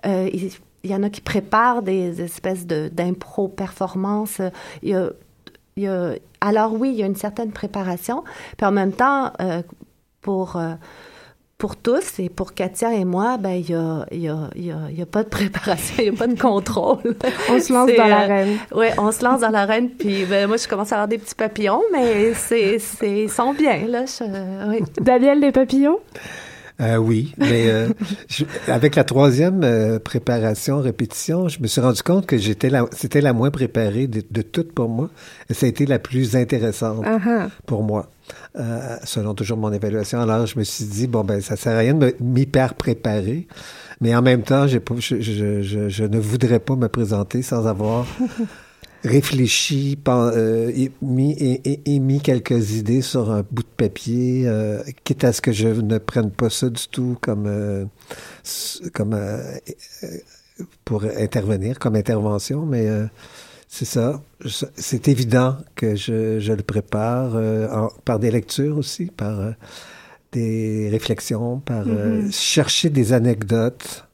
[0.05, 0.50] il,
[0.85, 4.40] il y en a qui préparent des espèces de d'impro performances.
[4.83, 5.11] Il y a,
[5.76, 8.24] il y a- alors oui, il y a une certaine préparation,
[8.57, 9.33] puis en même temps,
[10.22, 10.59] pour
[11.62, 14.66] pour tous et pour Katia et moi, ben il y a, il y a, il
[14.66, 16.98] y a, il y a pas de préparation, il y a pas de contrôle.
[17.48, 18.57] On se lance dans euh, l'arène.
[18.75, 21.37] oui, on se lance dans l'arène, puis ben, moi, je commence à avoir des petits
[21.37, 24.07] papillons, mais c'est, c'est, ils sont bien, là.
[24.07, 24.25] Je,
[24.70, 24.83] oui.
[25.01, 26.01] Daniel, les papillons?
[26.81, 27.90] Euh, oui, mais euh,
[28.29, 32.87] je- avec la troisième euh, préparation, répétition, je me suis rendu compte que j'étais la,
[32.90, 35.11] c'était la moins préparée de, de toutes pour moi.
[35.48, 37.46] Et ça a été la plus intéressante Ah ah.
[37.66, 38.11] pour moi,
[38.58, 40.20] euh, selon toujours mon évaluation.
[40.20, 43.46] Alors, je me suis dit, bon, ben, ça sert à rien de me- m'hyper préparer.
[44.00, 47.42] Mais en même temps, j'ai pas, je, je, je, je ne voudrais pas me présenter
[47.42, 48.06] sans avoir
[49.04, 50.70] réfléchi, euh,
[51.02, 55.32] mis, et, et- et mis quelques idées sur un bout de papier, euh, quitte à
[55.32, 57.88] ce que je ne prenne pas ça du tout comme,
[58.92, 59.16] comme
[60.85, 62.87] pour intervenir, comme intervention, mais
[63.74, 64.20] c'est ça.
[64.76, 69.52] C'est évident que je, je le prépare euh, en- par des lectures aussi, par euh,
[70.32, 72.32] des réflexions, par euh, Mhm.
[72.32, 74.04] chercher des anecdotes.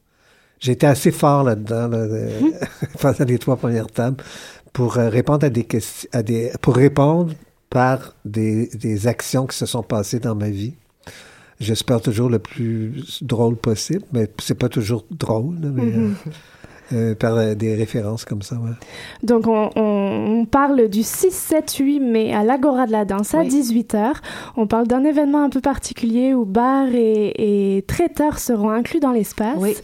[0.61, 2.29] J'ai été assez fort là-dedans, là, de-
[3.01, 4.23] pendant les trois premières tables,
[4.71, 7.33] pour euh, répondre à des questions, à des, pour répondre
[7.69, 10.73] par des, des actions qui se sont passées dans ma vie.
[11.59, 15.55] J'espère toujours le plus drôle possible, mais c'est pas toujours drôle.
[15.61, 16.15] là, mais, Mhm.
[16.27, 16.31] euh,
[16.93, 18.55] euh, par des références comme ça.
[18.55, 18.71] Ouais.
[19.23, 23.43] Donc, on, on, parle du 6, 7, 8 mai à l'Agora de la Danse à
[23.43, 24.13] 18h.
[24.57, 29.11] On parle d'un événement un peu particulier où bars et, et traiteurs seront inclus dans
[29.11, 29.57] l'espace.
[29.57, 29.75] Oui.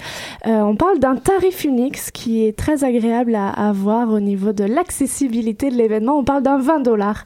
[0.47, 4.19] Euh, on parle d'un tarif unique, ce qui est très agréable à, à voir au
[4.19, 6.17] niveau de l'accessibilité de l'événement.
[6.17, 7.25] On parle d'un 20 dollars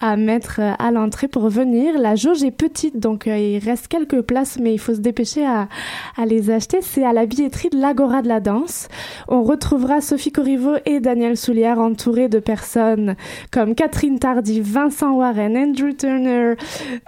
[0.00, 1.98] à mettre à l'entrée pour venir.
[1.98, 5.46] La jauge est petite, donc euh, il reste quelques places, mais il faut se dépêcher
[5.46, 5.68] à,
[6.16, 6.78] à les acheter.
[6.82, 8.88] C'est à la billetterie de l'Agora de la Danse.
[9.28, 13.16] On retrouvera Sophie Corriveau et Daniel Soulière entourés de personnes
[13.50, 16.54] comme Catherine Tardy, Vincent Warren, Andrew Turner,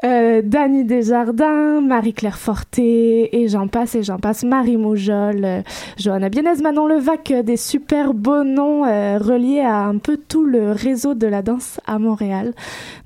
[0.05, 5.63] euh, Dany Desjardins, Marie-Claire Forté, et j'en passe et j'en passe, Marie Moujol, euh,
[5.99, 10.45] Johanna Bienez, Manon Levac, euh, des super beaux noms euh, reliés à un peu tout
[10.45, 12.53] le réseau de la danse à Montréal.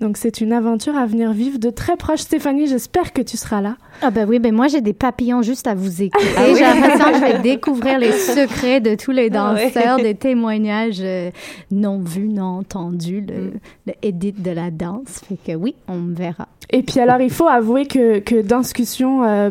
[0.01, 2.21] Donc c'est une aventure à venir vivre de très proche.
[2.21, 3.77] Stéphanie, j'espère que tu seras là.
[4.03, 6.27] Ah ben oui, ben moi j'ai des papillons juste à vous écouter.
[6.37, 10.15] Ah j'ai l'impression que je vais découvrir les secrets de tous les ah danseurs, des
[10.15, 11.31] témoignages euh,
[11.71, 13.61] non vus, non entendus, le, mm.
[13.87, 15.21] le edit de la danse.
[15.29, 16.49] Fait que oui, on me verra.
[16.71, 19.51] Et puis alors, il faut avouer que, que Danscussion...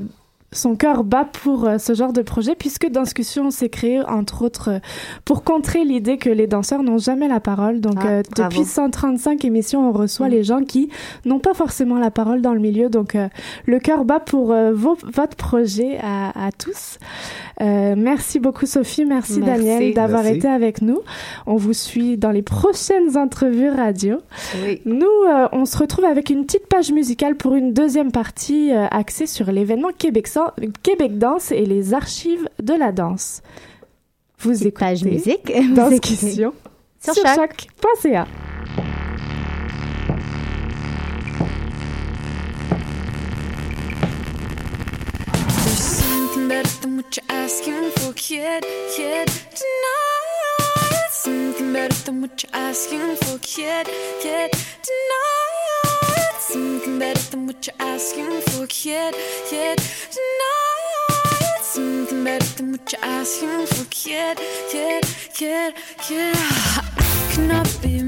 [0.56, 4.70] Son cœur bat pour euh, ce genre de projet, puisque Danscussion s'est créé, entre autres,
[4.72, 4.80] euh,
[5.26, 7.82] pour contrer l'idée que les danseurs n'ont jamais la parole.
[7.82, 10.32] Donc, Ah, euh, depuis 135 émissions, on reçoit Mm.
[10.32, 10.90] les gens qui
[11.26, 12.90] n'ont pas forcément la parole dans le milieu.
[12.90, 13.28] Donc, euh,
[13.66, 16.98] le cœur bat pour euh, vos- votre projet à, à tous.
[17.62, 19.06] Euh, merci beaucoup, Sophie.
[19.06, 19.64] Merci, Merci.
[19.66, 21.00] Daniel, d'avoir été avec nous.
[21.46, 24.18] On vous suit dans les prochaines entrevues radio.
[24.64, 24.82] Oui.
[24.86, 28.88] Nous, euh, on se retrouve avec une petite page musicale pour une deuxième partie euh,
[28.92, 30.28] axée sur l'événement Québec,
[30.84, 33.42] Québec Danse et les archives de la danse.
[34.40, 35.52] Vous écoutez page musique.
[35.74, 36.16] dans Vous ce écoutez.
[36.18, 36.54] question
[37.02, 37.68] Sur sur Choc.
[37.82, 38.28] choc.ca.
[45.66, 48.64] There's something better than what you're asking for, kid,
[48.96, 49.28] kid.
[49.28, 53.88] Tonight, something better than what you're asking for, kid,
[54.22, 54.52] kid.
[54.88, 55.95] Tonight,
[56.56, 59.14] something better than what you're asking for, kid,
[59.50, 59.78] kid.
[60.16, 64.38] Tonight, something better than what you're asking for, kid,
[64.72, 66.36] kid, kid, kid.
[67.52, 68.05] I be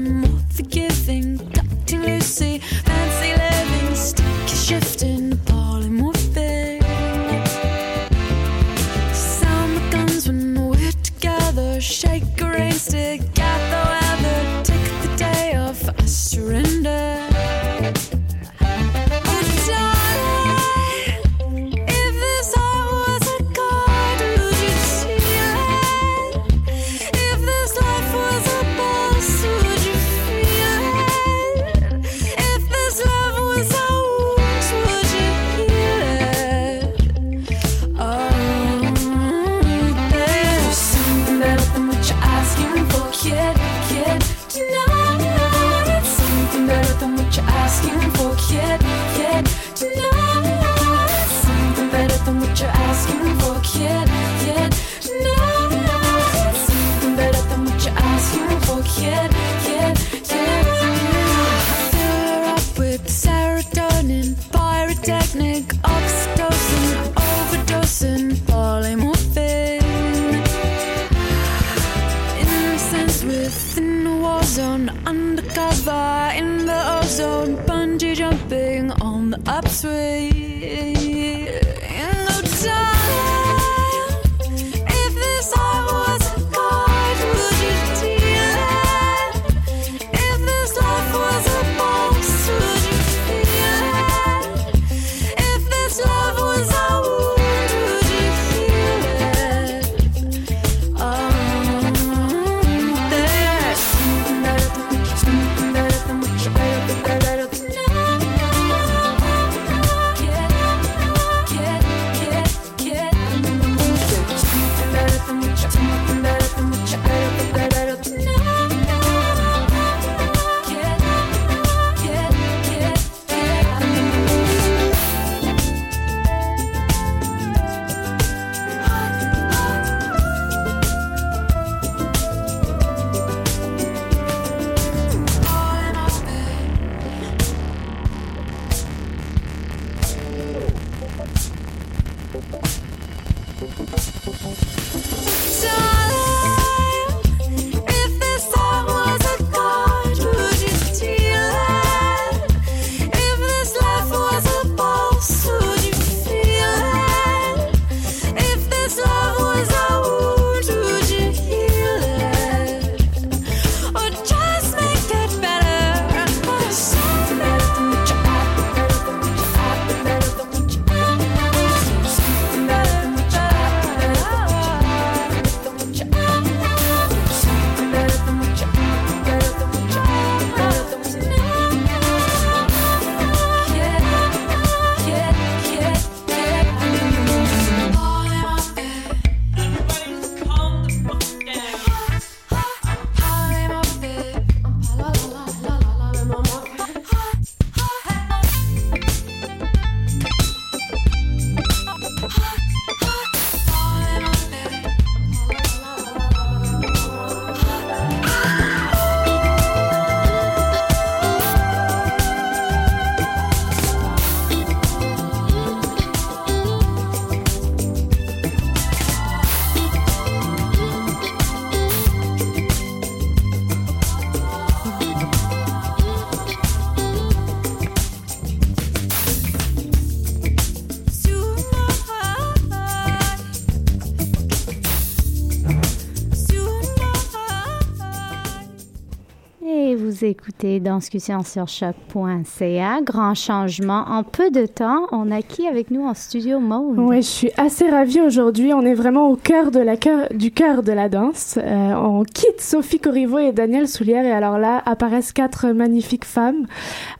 [240.18, 243.00] Vous écoutez Discussion sur choc.ca.
[243.02, 244.04] Grand changement.
[244.08, 246.98] En peu de temps, on a qui avec nous en studio, Maude?
[246.98, 248.72] Oui, je suis assez ravie aujourd'hui.
[248.72, 251.58] On est vraiment au cœur de la cœur, du cœur de la danse.
[251.58, 256.66] Euh, on quitte Sophie Corriveau et Danielle Soulière et alors là apparaissent quatre magnifiques femmes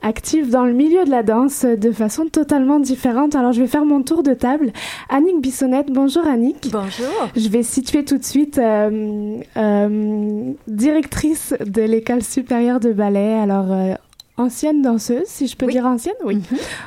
[0.01, 3.33] actives dans le milieu de la danse de façon totalement différente.
[3.35, 4.73] Alors je vais faire mon tour de table.
[5.09, 6.69] Annick Bissonnette, bonjour Annick.
[6.71, 7.29] Bonjour.
[7.35, 13.33] Je vais situer tout de suite euh, euh, directrice de l'école supérieure de ballet.
[13.33, 13.93] Alors euh,
[14.37, 16.39] ancienne danseuse, si je peux dire ancienne, oui.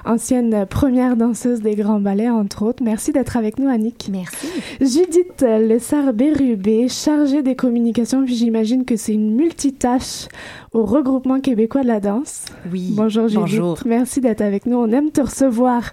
[0.04, 2.82] Ancienne euh, première danseuse des grands ballets, entre autres.
[2.82, 4.08] Merci d'être avec nous, Annick.
[4.10, 4.48] Merci.
[4.80, 10.28] Judith Lessard-Bérubé, chargée des communications, puis j'imagine que c'est une multitâche
[10.72, 12.46] au regroupement québécois de la danse.
[12.72, 12.94] Oui.
[12.96, 13.40] Bonjour Judith.
[13.40, 13.78] Bonjour.
[13.84, 14.78] Merci d'être avec nous.
[14.78, 15.92] On aime te recevoir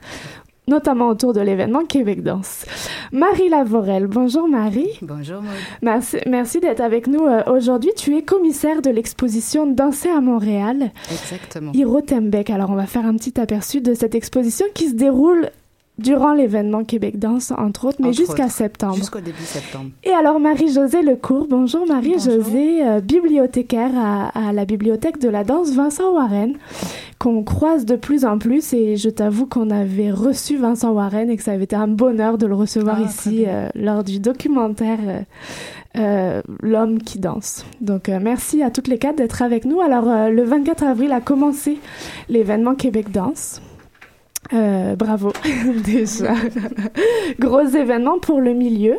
[0.70, 2.66] notamment autour de l'événement Québec Danse.
[3.12, 4.98] Marie Lavorel, bonjour Marie.
[5.02, 5.52] Bonjour, Maud.
[5.82, 7.92] Merci, merci d'être avec nous euh, aujourd'hui.
[7.98, 10.92] Tu es commissaire de l'exposition Danser à Montréal.
[11.12, 11.72] Exactement.
[11.74, 12.50] Hiro Tembec.
[12.50, 15.50] Alors, on va faire un petit aperçu de cette exposition qui se déroule
[16.00, 18.96] durant l'événement Québec Danse, entre autres, mais jusqu'à septembre.
[18.96, 19.90] Jusqu'au début septembre.
[20.04, 21.48] Et alors, Marie-Josée Lecourt.
[21.50, 26.54] Bonjour, Marie-Josée, euh, bibliothécaire à, à la Bibliothèque de la Danse Vincent Warren,
[27.20, 28.74] qu'on croise de plus en plus.
[28.74, 32.38] Et je t'avoue qu'on avait reçu Vincent Warren et que ça avait été un bonheur
[32.38, 35.20] de le recevoir Ah, ici euh, lors du documentaire euh,
[35.98, 37.66] euh, L'homme qui danse.
[37.82, 39.82] Donc, euh, merci à toutes les quatre d'être avec nous.
[39.82, 41.80] Alors, euh, le 24 avril a commencé
[42.30, 43.62] l'événement Québec Danse.
[44.54, 45.32] Euh, bravo,
[45.86, 46.34] déjà.
[47.40, 48.98] Gros événement pour le milieu.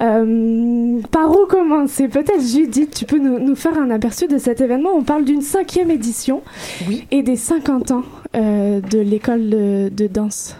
[0.00, 2.08] Euh, par où commencer?
[2.08, 4.90] Peut-être Judith, tu peux nous, nous faire un aperçu de cet événement.
[4.94, 6.42] On parle d'une cinquième édition
[7.10, 8.04] et des 50 ans
[8.36, 10.56] euh, de l'école de, de danse.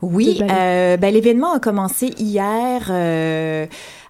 [0.00, 3.66] Oui, euh, ben, l'événement a commencé hier euh,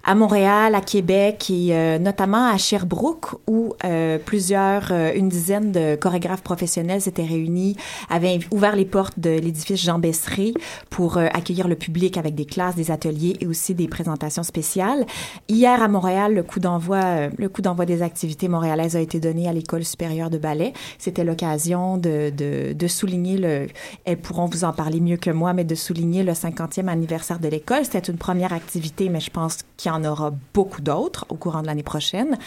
[0.09, 5.71] à Montréal, à Québec et euh, notamment à Sherbrooke où euh, plusieurs, euh, une dizaine
[5.71, 7.75] de chorégraphes professionnels s'étaient réunis,
[8.09, 10.53] avaient ouvert les portes de l'édifice Jean Besseret
[10.89, 15.05] pour euh, accueillir le public avec des classes, des ateliers et aussi des présentations spéciales.
[15.47, 19.19] Hier à Montréal, le coup d'envoi, euh, le coup d'envoi des activités montréalaises a été
[19.19, 20.73] donné à l'école supérieure de ballet.
[20.97, 23.67] C'était l'occasion de, de, de souligner le,
[24.05, 27.47] elles pourront vous en parler mieux que moi, mais de souligner le 50e anniversaire de
[27.47, 27.85] l'école.
[27.85, 31.61] C'était une première activité, mais je pense qu'il y en aura beaucoup d'autres au courant
[31.61, 32.37] de l'année prochaine.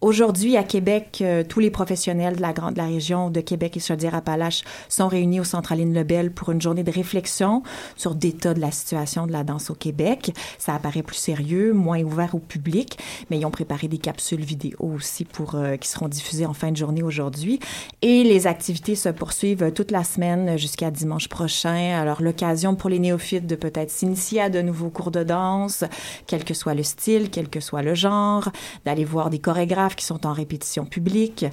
[0.00, 3.76] Aujourd'hui, à Québec, euh, tous les professionnels de la grande de la région de Québec
[3.76, 7.62] et Chaudière-Appalaches sont réunis au Centre Aline Lebel pour une journée de réflexion
[7.96, 10.32] sur d'état de la situation de la danse au Québec.
[10.58, 12.98] Ça apparaît plus sérieux, moins ouvert au public,
[13.30, 16.70] mais ils ont préparé des capsules vidéo aussi pour euh, qui seront diffusées en fin
[16.70, 17.60] de journée aujourd'hui.
[18.00, 21.98] Et les activités se poursuivent toute la semaine jusqu'à dimanche prochain.
[22.00, 25.84] Alors l'occasion pour les néophytes de peut-être s'initier à de nouveaux cours de danse,
[26.26, 28.48] quel que soit le style, quel que soit le genre,
[28.84, 31.44] d'aller voir des chorégraphes qui sont en répétition publique,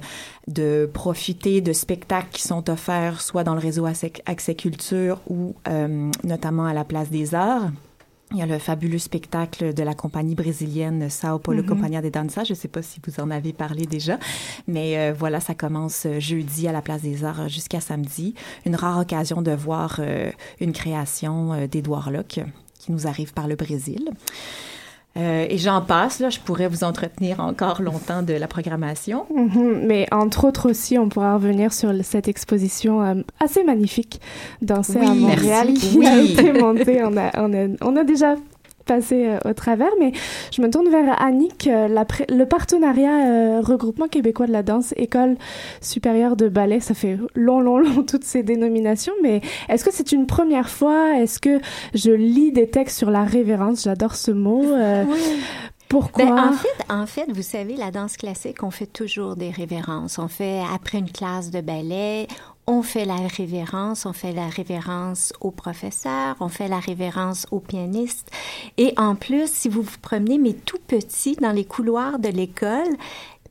[0.46, 3.86] de profiter de spectacles qui sont offerts soit dans le réseau
[4.26, 7.70] Accès Culture ou euh, notamment à la Place des Arts.
[8.32, 11.68] Il y a le fabuleux spectacle de la compagnie brésilienne Sao Paulo Mhm.
[11.68, 12.44] Companhia de Dança.
[12.44, 14.20] Je ne sais pas si vous en avez parlé déjà,
[14.68, 18.34] mais euh, voilà, ça commence euh, jeudi à la Place des Arts jusqu'à samedi.
[18.66, 22.40] Une rare occasion de voir euh, une création d'Édouard Locke
[22.78, 24.10] qui nous arrive par le Brésil.
[25.16, 29.26] Euh, et j'en passe, là, je pourrais vous entretenir encore longtemps de la programmation.
[29.34, 34.20] Mhm, Mais entre autres aussi, on pourra revenir sur le- cette exposition euh, assez magnifique
[34.62, 35.98] Danser à Oui, Montréal merci.
[35.98, 37.02] qui a été montée.
[37.02, 38.36] On a, on a, on a déjà
[38.84, 40.12] passé euh, au travers, mais
[40.52, 41.66] je me tourne vers Annick.
[41.66, 45.36] euh, la le partenariat euh, Regroupement québécois de la danse, École
[45.80, 50.12] supérieure de ballet, ça fait long, long, long toutes ces dénominations, mais est-ce que c'est
[50.12, 51.18] une première fois?
[51.18, 51.60] Est-ce que
[51.94, 53.84] je lis des textes sur la révérence?
[53.84, 54.64] J'adore ce mot.
[54.64, 55.04] euh,
[55.88, 56.24] Pourquoi?
[56.24, 60.18] Ben, en, fait, en fait, vous savez, la danse classique, on fait toujours des révérences.
[60.18, 62.28] On fait, après une classe de ballet,
[62.70, 67.58] on fait la révérence, on fait la révérence au professeur, on fait la révérence au
[67.58, 68.30] pianiste.
[68.78, 72.96] Et en plus, si vous vous promenez, mais tout petit, dans les couloirs de l'école,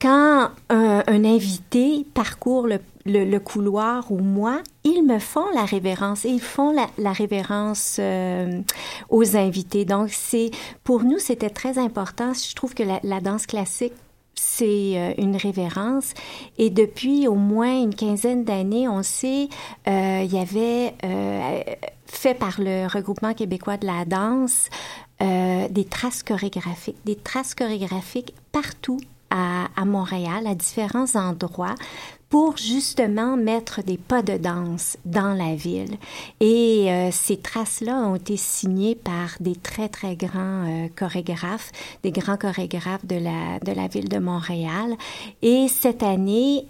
[0.02, 2.70] quand un, un invité parcourt
[3.06, 8.62] le, couloir ou moi, ils me font la révérence et ils font la, révérence euh,
[9.10, 9.84] aux invités.
[9.84, 10.52] Donc, c'est
[10.86, 12.32] pour nous, c'était très important.
[12.34, 13.94] Je trouve que la danse classique
[14.40, 16.14] c'est euh, une révérence.
[16.58, 19.50] Et depuis au moins une quinzaine d'années, on sait,
[19.88, 21.62] euh, il y avait euh,
[22.06, 24.70] fait par le regroupement québécois de la danse
[25.22, 29.00] euh, des traces chorégraphiques, des traces chorégraphiques partout
[29.30, 31.76] à, à Montréal, à différents endroits,
[32.30, 35.96] pour justement mettre des pas de danse dans la ville.
[36.40, 41.72] Et euh, ces traces-là ont été signées par des très, très grands euh, chorégraphes,
[42.04, 44.96] des grands chorégraphes de la, de la ville de Montréal.
[45.42, 46.66] Et cette année,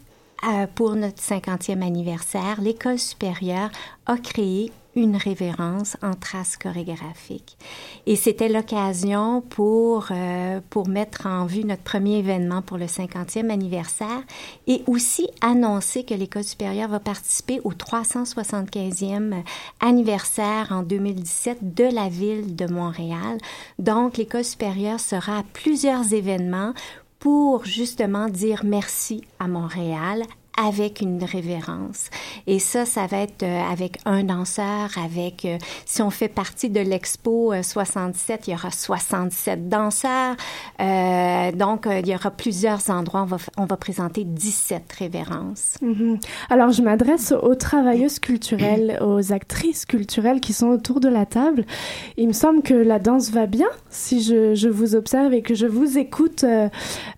[0.47, 3.69] euh, pour notre 50e anniversaire, l'École supérieure
[4.05, 7.57] a créé une révérence en traces chorégraphiques.
[8.05, 13.49] Et c'était l'occasion pour, euh, pour mettre en vue notre premier événement pour le 50e
[13.49, 14.21] anniversaire
[14.67, 19.43] et aussi annoncer que l'École supérieure va participer au 375e
[19.79, 23.37] anniversaire en 2017 de la ville de Montréal.
[23.77, 26.73] Donc, l'École supérieure sera à plusieurs événements
[27.19, 30.23] pour justement dire merci à Montréal
[30.59, 32.09] avec une révérence.
[32.47, 36.69] Et ça, ça va être euh, avec un danseur, avec, euh, si on fait partie
[36.69, 40.35] de l'Expo euh, 67, il y aura 67 danseurs.
[40.81, 43.21] Euh, donc, euh, il y aura plusieurs endroits.
[43.21, 45.77] On va, on va présenter 17 révérences.
[45.81, 46.19] Mhm.
[46.49, 51.65] Alors, je m'adresse aux travailleuses culturelles, aux actrices culturelles qui sont autour de la table.
[52.17, 55.65] Il me semble que la danse va bien si je, vous observe et que je
[55.65, 56.43] vous écoute.
[56.43, 56.69] euh,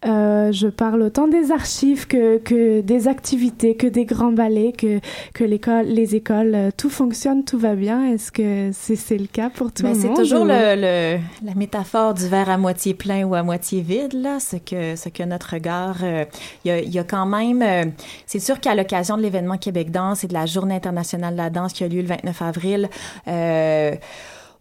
[0.06, 5.00] euh, je parle autant des archives que, que des activités, que des grands ballets, que,
[5.34, 6.54] que l'école, les écoles.
[6.56, 8.12] euh, Tout fonctionne, tout va bien.
[8.14, 10.18] Est-ce que c'est c'est le cas pour tout Ben, le c'est monde?
[10.18, 14.14] toujours ou- le, le- la métaphore du verre à moitié plein ou à moitié vide,
[14.14, 16.26] là, ce que, ce que notre regard, euh,
[16.66, 17.86] il y, a, il y a quand même, euh,
[18.26, 21.50] c'est sûr qu'à l'occasion de l'événement Québec Danse et de la Journée internationale de la
[21.50, 22.90] danse qui a lieu le 29 avril,
[23.28, 23.96] euh,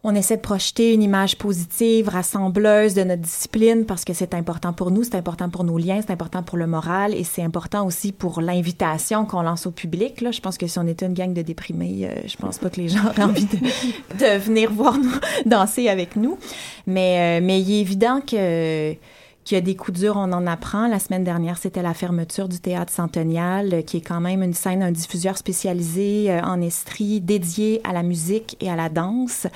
[0.03, 4.73] on essaie de projeter une image positive, rassembleuse de notre discipline parce que c'est important
[4.73, 7.87] pour nous, c'est important pour nos liens, c'est important pour le moral et c'est important
[7.87, 10.23] aussi pour l'invitation qu'on lance au public.
[10.23, 12.71] Là, je pense que si on était une gang de déprimés, euh, je pense pas
[12.71, 15.13] que les gens auraient envie de, venir voir nous
[15.47, 16.39] danser avec nous.
[16.87, 18.95] Mais, euh, mais il est évident que
[19.45, 20.87] qu'il y a des coups durs, on en apprend.
[20.87, 24.55] La semaine dernière, c'était la fermeture du théâtre Centennial, euh, qui est quand même une
[24.55, 29.47] scène, un diffuseur spécialisé euh, en estrie, dédié à la musique et à la danse.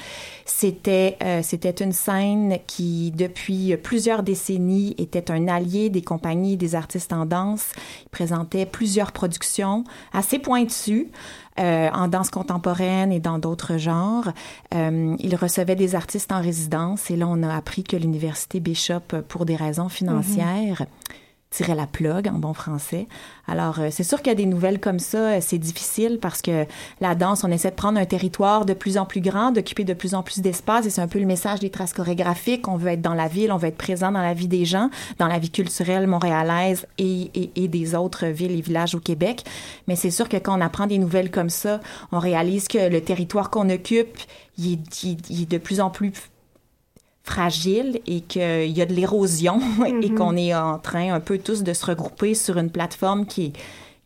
[0.46, 6.74] C'était euh, c'était une scène qui, depuis plusieurs décennies, était un allié des compagnies des
[6.74, 7.66] artistes en danse.
[8.04, 11.10] Il présentait plusieurs productions assez pointues.
[11.60, 14.32] Euh, en danse contemporaine et dans d'autres genres.
[14.74, 19.22] Euh, il recevait des artistes en résidence et là, on a appris que l'Université Bishop,
[19.28, 20.82] pour des raisons financières,
[21.54, 23.06] tirait la plug en bon français.
[23.46, 26.42] Alors, euh, c'est sûr qu'il y a des nouvelles comme ça, euh, c'est difficile parce
[26.42, 26.66] que
[27.00, 29.94] la danse, on essaie de prendre un territoire de plus en plus grand, d'occuper de
[29.94, 32.66] plus en plus d'espace et c'est un peu le message des traces chorégraphiques.
[32.66, 34.90] On veut être dans la ville, on veut être présent dans la vie des gens,
[35.18, 39.44] dans la vie culturelle montréalaise et, et, et des autres villes et villages au Québec.
[39.86, 41.80] Mais c'est sûr que quand on apprend des nouvelles comme ça,
[42.10, 44.18] on réalise que le territoire qu'on occupe,
[44.58, 46.12] il il est de plus en plus
[47.24, 50.14] fragile et qu'il y a de l'érosion et Mhm.
[50.14, 53.52] qu'on est en train un peu tous de se regrouper sur une plateforme qui est,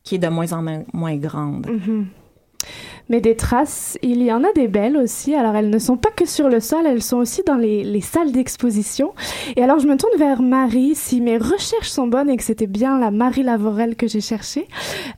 [0.05, 1.67] qui est de moins en moins, moins grande.
[1.67, 2.07] Mhm.
[3.09, 5.35] Mais des traces, il y en a des belles aussi.
[5.35, 8.01] Alors, elles ne sont pas que sur le sol, elles sont aussi dans les, les
[8.01, 9.13] salles d'exposition.
[9.57, 10.95] Et alors, je me tourne vers Marie.
[10.95, 14.67] Si mes recherches sont bonnes et que c'était bien la Marie Lavorel que j'ai cherchée,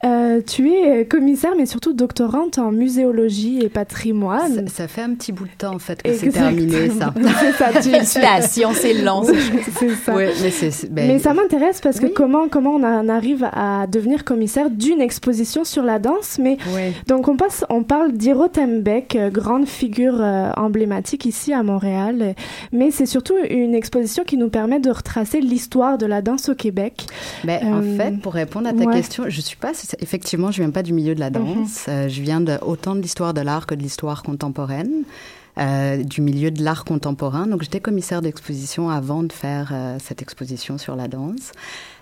[0.04, 4.68] euh, tu es commissaire, mais surtout doctorante en muséologie et patrimoine.
[4.68, 7.12] Ça, ça fait un petit bout de temps, en fait, que c'est terminé, ça.
[7.40, 9.22] C'est ça, tu- Félicitations, c'est long.
[9.24, 9.32] ça.
[9.78, 10.14] C'est ça.
[10.14, 14.24] Ouais, mais ben, Mais ça m'intéresse parce que comment, comment on en arrive à devenir
[14.24, 16.38] commissaire d'une exposition sur la danse.
[16.40, 16.92] Mais Ouais.
[17.08, 22.34] donc on passe, on parle d'Hiro Tembec, euh, grande figure euh, emblématique ici à Montréal.
[22.72, 26.54] Mais c'est surtout une exposition qui nous permet de retracer l'histoire de la danse au
[26.54, 27.06] Québec.
[27.44, 28.94] Ben, En Euh, fait, pour répondre à ta ouais.
[28.94, 29.72] question, je suis pas.
[30.00, 31.86] Effectivement, je viens pas du milieu de la danse.
[31.88, 35.04] Euh, je viens de, autant de l'histoire de l'art que de l'histoire contemporaine.
[35.58, 37.46] euh, du milieu de l'art contemporain.
[37.46, 41.52] Donc, j'étais commissaire d'exposition avant de faire euh, cette exposition sur la danse.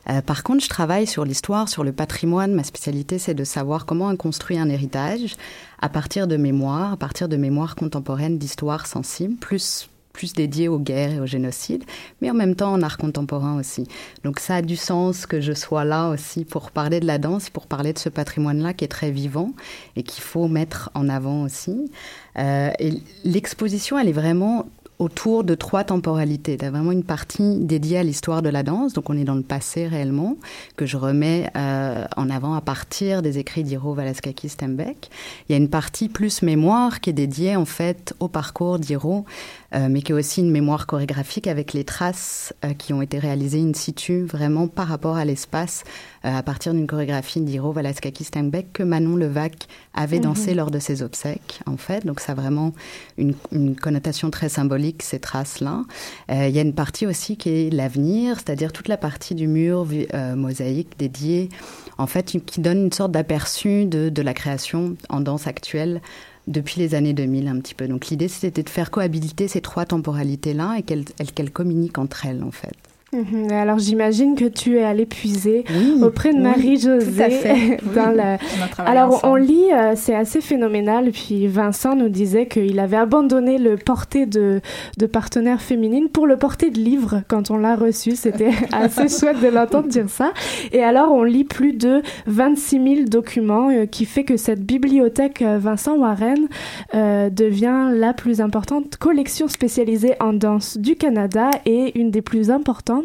[0.09, 2.55] Euh, par contre, je travaille sur l'histoire, sur le patrimoine.
[2.55, 5.37] Ma spécialité, c'est de savoir comment on construit un héritage
[5.81, 9.89] à partir de mémoires, à partir de mémoires contemporaines d'histoire sensible, plus
[10.19, 11.85] plus dédiées aux guerres et au génocide,
[12.21, 13.87] mais en même temps en art contemporain aussi.
[14.25, 17.51] Donc ça a du sens que je sois là aussi pour parler de la danse,
[17.51, 19.53] pour parler de ce patrimoine-là qui est très vivant
[19.95, 21.89] et qu'il faut mettre en avant aussi.
[22.37, 24.67] Euh, et l'exposition, elle est vraiment
[24.99, 26.55] autour de trois temporalités.
[26.55, 29.25] Il y a vraiment une partie dédiée à l'histoire de la danse, donc on est
[29.25, 30.37] dans le passé réellement,
[30.77, 35.11] que je remets euh, en avant à partir des écrits d'Hiro Valaskaki Stembeck.
[35.49, 39.25] Il y a une partie plus mémoire qui est dédiée en fait au parcours d'Hiro,
[39.68, 43.19] euh, mais qui est aussi une mémoire chorégraphique avec les traces euh, qui ont été
[43.19, 45.85] réalisées in situ, vraiment par rapport à l'espace,
[46.25, 50.57] euh, à partir d'une chorégraphie d'Hiro Valaskaki Steinbeck que Manon Levac avait dansé Mhm.
[50.57, 52.07] lors de ses obsèques, en fait.
[52.07, 52.73] Donc, ça a vraiment
[53.19, 55.83] une, une connotation très symbolique, ces traces-là.
[56.31, 59.49] Euh, il y a une partie aussi qui est l'avenir, c'est-à-dire toute la partie du
[59.49, 61.51] mur euh, mosaïque dédiée,
[61.99, 66.01] en fait, qui donne une sorte d'aperçu de, de la création en danse actuelle
[66.49, 67.87] depuis les années 2000 un petit peu.
[67.89, 72.27] Donc l'idée c'était de faire cohabiter ces trois temporalités-là et qu'elles elles- qu'elles communiquent entre
[72.27, 72.75] elles en fait.
[73.11, 73.51] Mhm.
[73.53, 75.65] Alors j'imagine que tu es allé puiser
[76.03, 78.37] auprès de Marie-Josée dans Oui, la-
[78.79, 81.11] on Alors on lit, euh, c'est assez phénoménal.
[81.11, 84.61] Puis Vincent nous disait qu'il avait abandonné le porté de,
[84.99, 88.15] de partenaire féminine pour le porté de livre quand on l'a reçu.
[88.15, 90.33] C'était assez chouette de l'entendre dire ça.
[90.73, 95.41] Et alors on lit plus de 26 000 documents, euh, qui fait que cette bibliothèque
[95.41, 96.47] euh, Vincent Warren
[96.95, 102.51] euh, devient la plus importante collection spécialisée en danse du Canada et une des plus
[102.51, 102.98] importantes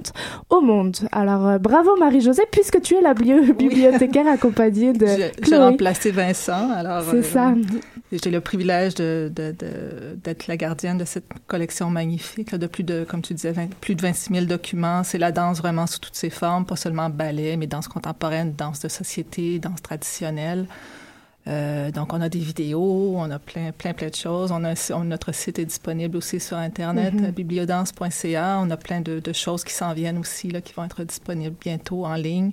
[0.49, 0.95] au monde.
[1.11, 6.71] Alors euh, bravo Marie-Josée, puisque tu es la bibliothécaire accompagnée de J'ai- remplacé Vincent.
[6.71, 7.53] Alors, C'est euh, ça.
[8.11, 12.67] J'ai le privilège de- de- de- d'être la gardienne de cette collection magnifique là, de
[12.67, 15.03] plus de, comme tu disais, 20 plus de 26 000 documents.
[15.03, 18.79] C'est la danse vraiment sous toutes ses formes, pas seulement ballet, mais danse contemporaine, danse
[18.81, 20.65] de société, danse traditionnelle.
[21.47, 24.51] Euh, donc, on a des vidéos, on a plein, plein, plein de choses.
[24.51, 27.31] On a, on- notre site est disponible aussi sur Internet, Mhm.
[27.31, 28.59] bibliodanse.ca.
[28.61, 31.55] On a plein de, de choses qui s'en viennent aussi, là, qui vont être disponibles
[31.59, 32.51] bientôt en ligne.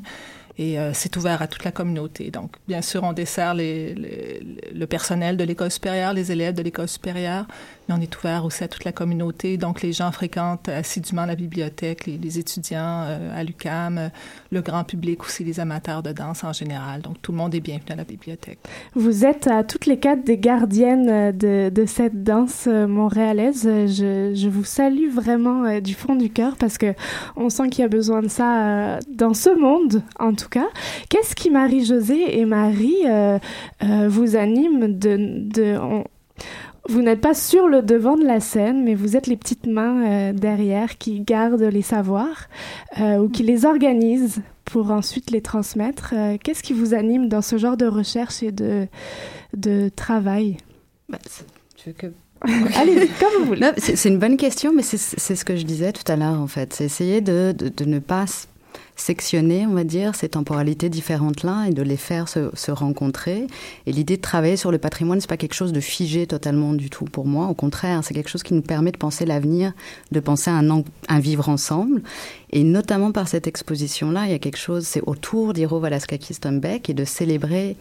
[0.58, 2.30] Et euh, c'est ouvert à toute la communauté.
[2.30, 4.40] Donc, bien sûr, on dessert les, les-
[4.74, 7.46] le personnel de l'école supérieure, les élèves de l'école supérieure,
[7.92, 9.56] on est ouvert aussi à toute la communauté.
[9.56, 14.08] Donc, les gens fréquentent assidûment la bibliothèque, les, étudiants euh, à l'UCAM, euh,
[14.50, 17.02] le grand public aussi, les amateurs de danse en général.
[17.02, 18.58] Donc, tout le monde est bienvenu à la bibliothèque.
[18.94, 23.62] Vous êtes à toutes les quatre des gardiennes euh, de, cette danse montréalaise.
[23.64, 26.94] Je, vous salue vraiment du fond du cœur parce que
[27.36, 30.68] on sent qu'il y a besoin de ça dans ce monde, en tout cas.
[31.08, 33.04] Qu'est-ce qui Marie-Josée et Marie
[33.80, 35.78] vous anime de...
[36.88, 40.04] vous n'êtes pas sur le devant de la scène, mais vous êtes les petites mains
[40.04, 42.48] euh, derrière qui gardent les savoirs
[42.98, 46.14] euh, ou qui les organisent pour ensuite les transmettre.
[46.16, 48.86] Euh, Qu'est-ce qui vous anime dans ce genre de recherche et de,
[49.56, 50.56] de travail?
[51.76, 52.06] Tu veux que
[52.76, 53.70] Allez, comme vous voulez.
[53.76, 56.46] C'est une bonne question, mais c'est c'est ce que je disais tout à l'heure, en
[56.46, 56.72] fait.
[56.72, 58.24] C'est essayer de, de, de ne pas
[59.00, 63.46] sectionner, on va dire, ces temporalités différentes-là et de les faire se, rencontrer.
[63.86, 66.90] Et l'idée de travailler sur le patrimoine, c'est pas quelque chose de figé totalement du
[66.90, 67.46] tout pour moi.
[67.46, 69.72] Au contraire, c'est quelque chose qui nous permet de penser l'avenir,
[70.12, 72.02] de penser un, un vivre ensemble.
[72.52, 76.90] Et notamment par cette exposition-là, il y a quelque chose, c'est autour d'Hiro Valaskakis Tombeck
[76.90, 77.76] et de célébrer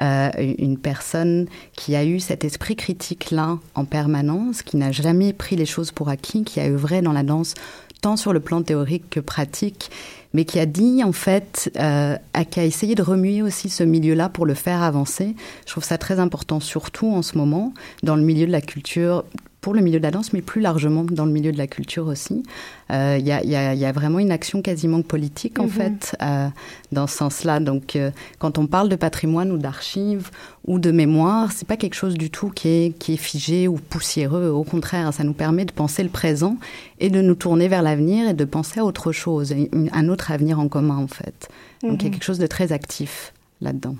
[0.00, 5.56] euh, une personne qui a eu cet esprit critique-là en permanence, qui n'a jamais pris
[5.56, 7.54] les choses pour acquis, qui a œuvré dans la danse
[8.02, 9.90] tant sur le plan théorique que pratique,
[10.34, 13.82] mais qui a dit en fait, euh, a- qui a essayé de remuer aussi ce
[13.84, 15.34] milieu-là pour le faire avancer.
[15.66, 17.72] Je trouve ça très important, surtout en ce moment,
[18.02, 19.24] dans le milieu de la culture,
[19.60, 22.06] pour le milieu de la danse, mais plus largement dans le milieu de la culture
[22.06, 22.44] aussi.
[22.92, 25.58] Euh, Il y, a, il y a- il y a vraiment une action quasiment politique
[25.58, 25.70] en Mhm.
[25.70, 26.46] fait euh,
[26.92, 27.58] dans ce sens-là.
[27.58, 30.30] Donc, euh, quand on parle de patrimoine ou d'archives
[30.68, 33.74] ou de mémoire, c'est pas quelque chose du tout qui est, qui est figé ou
[33.74, 34.50] poussiéreux.
[34.50, 36.58] Au contraire, ça nous permet de penser le présent
[37.00, 39.52] et de nous tourner vers l'avenir et de penser à autre chose,
[39.92, 41.48] un autre avenir en commun en fait.
[41.82, 42.14] Donc, il y a Mhm.
[42.14, 43.96] quelque chose de très actif là-dedans.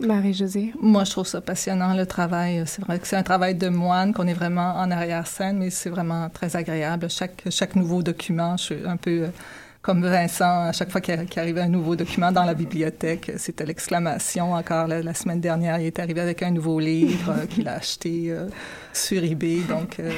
[0.00, 0.72] Marie-Josée.
[0.80, 2.64] Moi, je trouve ça passionnant, le travail.
[2.66, 5.90] C'est vrai que c'est un travail de moine, qu'on est vraiment en arrière-scène, mais c'est
[5.90, 7.08] vraiment très agréable.
[7.08, 9.28] Chaque, chaque nouveau document, je suis un peu euh,
[9.80, 14.54] comme Vincent, à chaque fois qu'il arrivait un nouveau document dans la bibliothèque, c'était l'exclamation.
[14.54, 17.74] Encore la, la semaine dernière, il est arrivé avec un nouveau livre euh, qu'il a
[17.74, 18.48] acheté euh,
[18.92, 19.58] sur eBay.
[19.68, 20.10] Donc, euh,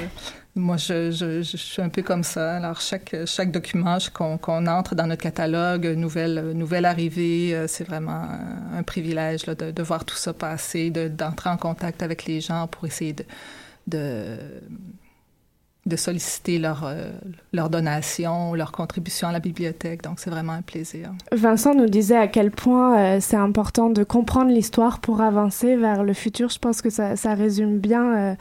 [0.56, 2.56] moi, je, je, je suis un peu comme ça.
[2.56, 7.84] Alors, chaque, chaque document qu'on qu'on entre dans notre catalogue, nouvelle, nouvelle arrivée, euh, c'est
[7.84, 8.22] vraiment
[8.72, 12.40] un, privilège là, de, de voir tout ça passer, de- d'entrer en contact avec les
[12.40, 13.24] gens pour essayer de,
[13.88, 14.38] de,
[15.86, 17.10] de solliciter leur, euh,
[17.52, 20.02] leur donation, leur contribution à la bibliothèque.
[20.02, 21.10] Donc, c'est vraiment un plaisir.
[21.32, 26.02] Vincent nous disait à quel point euh, c'est important de comprendre l'histoire pour avancer vers
[26.02, 26.48] le futur.
[26.48, 28.34] Je pense que ça, ça résume bien euh,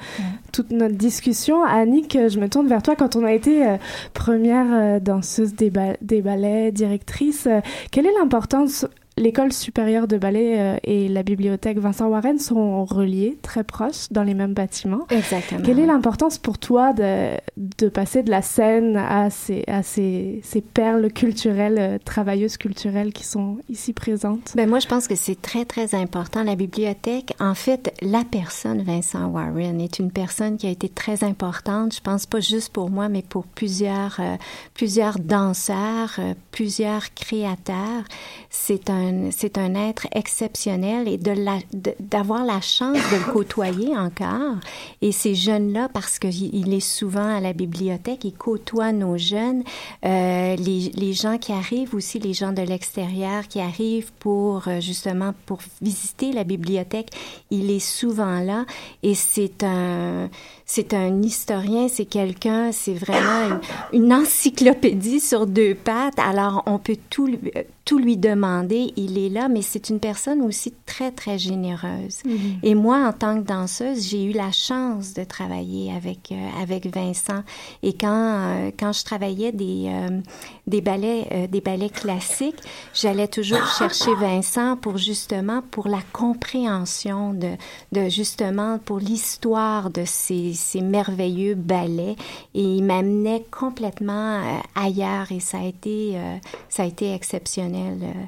[0.54, 1.64] toute notre discussion.
[1.66, 2.96] Annick, euh, je me tourne vers toi.
[2.96, 3.76] Quand on a été
[4.14, 7.48] première danseuse des, ba- des ballets, directrice,
[7.92, 8.86] quelle est l'importance
[9.18, 14.24] L'école supérieure de ballet euh, et la bibliothèque Vincent Warren sont reliées, très proches, dans
[14.24, 15.06] les mêmes bâtiments.
[15.10, 15.62] Exactement.
[15.64, 20.42] Quelle est l'importance pour toi de, de passer de la scène à ces, à ces,
[20.44, 24.54] ces perles culturelles, euh, travailleuses culturelles qui sont ici présentes?
[24.56, 26.44] Ben moi, je pense que c'est très, très important.
[26.44, 31.24] La bibliothèque, en fait, la personne Vincent Warren est une personne qui a été très
[31.24, 34.36] importante, je pense pas juste pour moi, mais pour plusieurs, euh,
[34.74, 38.04] plusieurs danseurs, euh, plusieurs créateurs.
[38.50, 41.60] C'est un c'est un être exceptionnel et de la,
[42.00, 44.58] d'avoir la chance de le côtoyer encore.
[45.02, 49.64] Et ces jeunes-là, parce qu'il il est souvent à la bibliothèque, il côtoie nos jeunes,
[50.06, 54.80] euh, les, les gens qui arrivent aussi, les gens de l'extérieur qui arrivent pour euh,
[54.80, 57.10] justement pour visiter la bibliothèque,
[57.52, 58.66] il est souvent là
[59.02, 60.30] et c'est un
[60.76, 63.60] c'est un historien, c'est quelqu'un, c'est vraiment
[63.92, 66.18] une, une encyclopédie sur deux pattes.
[66.18, 68.92] Alors, on peut tout, lui- euh, tout lui demander.
[68.96, 72.24] Il est là, mais c'est une personne aussi très, très généreuse.
[72.26, 72.58] Mhm.
[72.64, 76.88] Et moi, en tant que danseuse, j'ai eu la chance de travailler avec, euh, avec
[76.92, 77.44] Vincent.
[77.84, 80.20] Et quand, euh, quand je travaillais des, euh,
[80.66, 82.62] des, ballets, des ballets classiques,
[82.96, 87.52] j'allais toujours chercher Vincent pour justement, pour la compréhension de,
[87.92, 92.16] de justement, pour l'histoire de ces, ces merveilleux ballets.
[92.56, 96.38] Et il m'amenait complètement euh, ailleurs et ça a été, euh,
[96.70, 98.00] ça a été exceptionnel.
[98.04, 98.24] euh,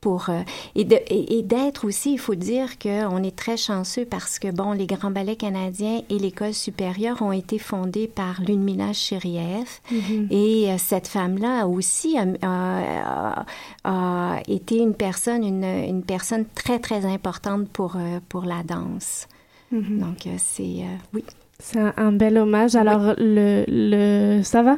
[0.00, 0.30] pour
[0.76, 4.48] et de- et, et d'être aussi, il faut dire qu'on est très chanceux parce que
[4.52, 10.28] bon, les grands ballets canadiens et l'école supérieure ont été fondés par Lunmila Chérieff Mhm.
[10.30, 13.44] et cette femme-là aussi a, a-
[13.84, 17.96] a été une personne, une, une personne très très importante pour
[18.28, 19.26] pour la danse.
[19.72, 19.98] Mhm.
[19.98, 21.24] Donc c'est euh, oui.
[21.60, 22.76] C'est un, un bel hommage.
[22.76, 24.42] Alors, le, le...
[24.42, 24.76] ça va?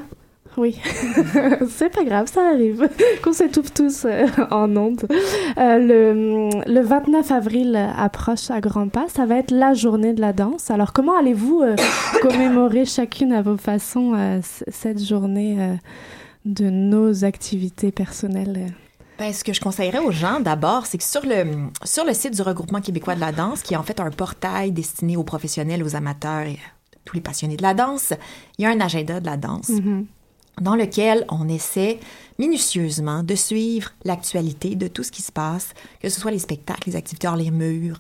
[0.57, 0.79] Oui.
[1.69, 2.89] c'est pas grave, ça arrive.
[3.23, 5.07] Qu'on s'étouffe tous euh, en ondes.
[5.59, 9.07] Euh, le, le 29 avril approche à grands pas.
[9.09, 10.71] Ça va être la journée de la danse.
[10.71, 11.77] Alors, comment allez-vous euh,
[12.23, 15.77] commémorer chacune à vos façons cette journée
[16.45, 18.73] de nos activités personnelles?
[19.21, 22.35] Ben, ce que je conseillerais aux gens, d'abord, c'est que sur le, sur le site
[22.35, 25.85] du Regroupement québécois de la danse, qui est en fait un portail destiné aux professionnels,
[25.85, 28.15] aux amateurs et à tous les passionnés de la danse,
[28.57, 30.07] il y a un agenda de la danse Mhm.
[30.63, 32.01] dans lequel on essaie
[32.39, 36.89] minutieusement de suivre l'actualité de tout ce qui se passe, que ce soit les spectacles,
[36.89, 37.99] les activités hors les murs,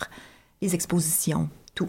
[0.62, 1.88] les expositions, tout.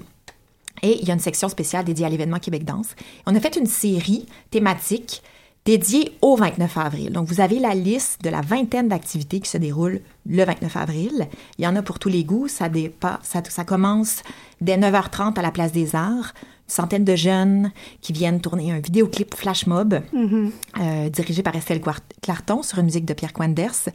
[0.81, 2.95] Et il y a une section spéciale dédiée à l'événement Québec Danse.
[3.25, 5.23] On a fait une série thématique
[5.65, 7.11] dédiée au 29 avril.
[7.11, 11.27] Donc, vous avez la liste de la vingtaine d'activités qui se déroulent le 29 avril.
[11.59, 12.47] Il y en a pour tous les goûts.
[12.47, 14.23] Ça, dépa- ça, ça commence
[14.59, 16.33] dès 9h30 à la Place des Arts.
[16.67, 20.51] Une centaine de jeunes qui viennent tourner un vidéoclip flash mob Mhm.
[20.79, 21.81] euh, dirigé par Estelle
[22.21, 23.89] Clarton sur une musique de Pierre Quanders.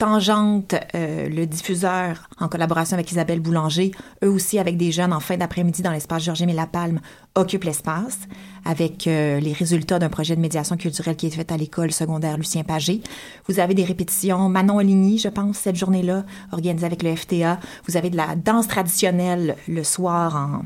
[0.00, 3.90] Tangente, euh, le diffuseur, en collaboration avec Isabelle Boulanger,
[4.24, 7.00] eux aussi avec des jeunes en fin d'après-midi dans l'espace Georges-Aimé Lapalme,
[7.34, 8.18] occupe l'espace
[8.64, 12.38] avec euh, les résultats d'un projet de médiation culturelle qui est fait à l'école secondaire
[12.38, 13.02] Lucien Pagé.
[13.46, 17.60] Vous avez des répétitions, Manon Oligny, je pense, cette journée-là, organisée avec le FTA.
[17.86, 20.62] Vous avez de la danse traditionnelle le soir en,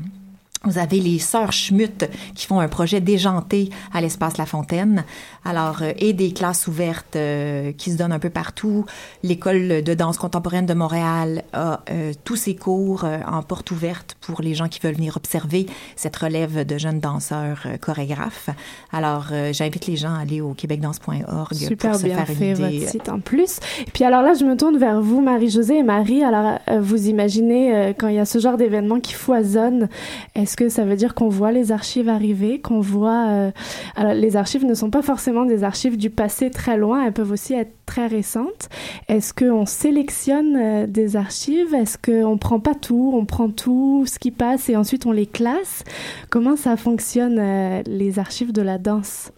[0.65, 5.03] vous avez les sœurs Schmutt qui font un projet déjanté à l'espace La Fontaine.
[5.43, 8.85] Alors, euh, et des classes ouvertes euh, qui se donnent un peu partout.
[9.23, 14.17] L'école de danse contemporaine de Montréal a euh, tous ses cours euh, en porte ouverte
[14.21, 18.49] pour les gens qui veulent venir observer cette relève de jeunes danseurs euh, chorégraphes.
[18.91, 22.35] Alors, euh, j'invite les gens à aller au québecdanse.org Super pour se bien faire une
[22.35, 22.79] fait idée.
[22.79, 23.59] votre site en plus.
[23.81, 26.23] Et puis alors là, je me tourne vers vous, Marie-Josée et Marie.
[26.23, 29.89] Alors, euh, vous imaginez euh, quand il y a ce genre d'événement qui foisonne,
[30.35, 33.27] est-ce que ça veut dire qu'on voit les archives arriver, qu'on voit...
[33.29, 33.51] euh,
[33.95, 37.31] Alors, les archives ne sont pas forcément des archives du passé très loin, elles peuvent
[37.31, 38.69] aussi être très récentes.
[39.07, 41.73] Est-ce qu'on sélectionne euh, des archives?
[41.73, 45.27] Est-ce qu'on prend pas tout On prend tout ce qui passe et ensuite on les
[45.27, 45.83] classe?
[46.29, 49.31] Comment ça fonctionne, euh, les archives de la danse?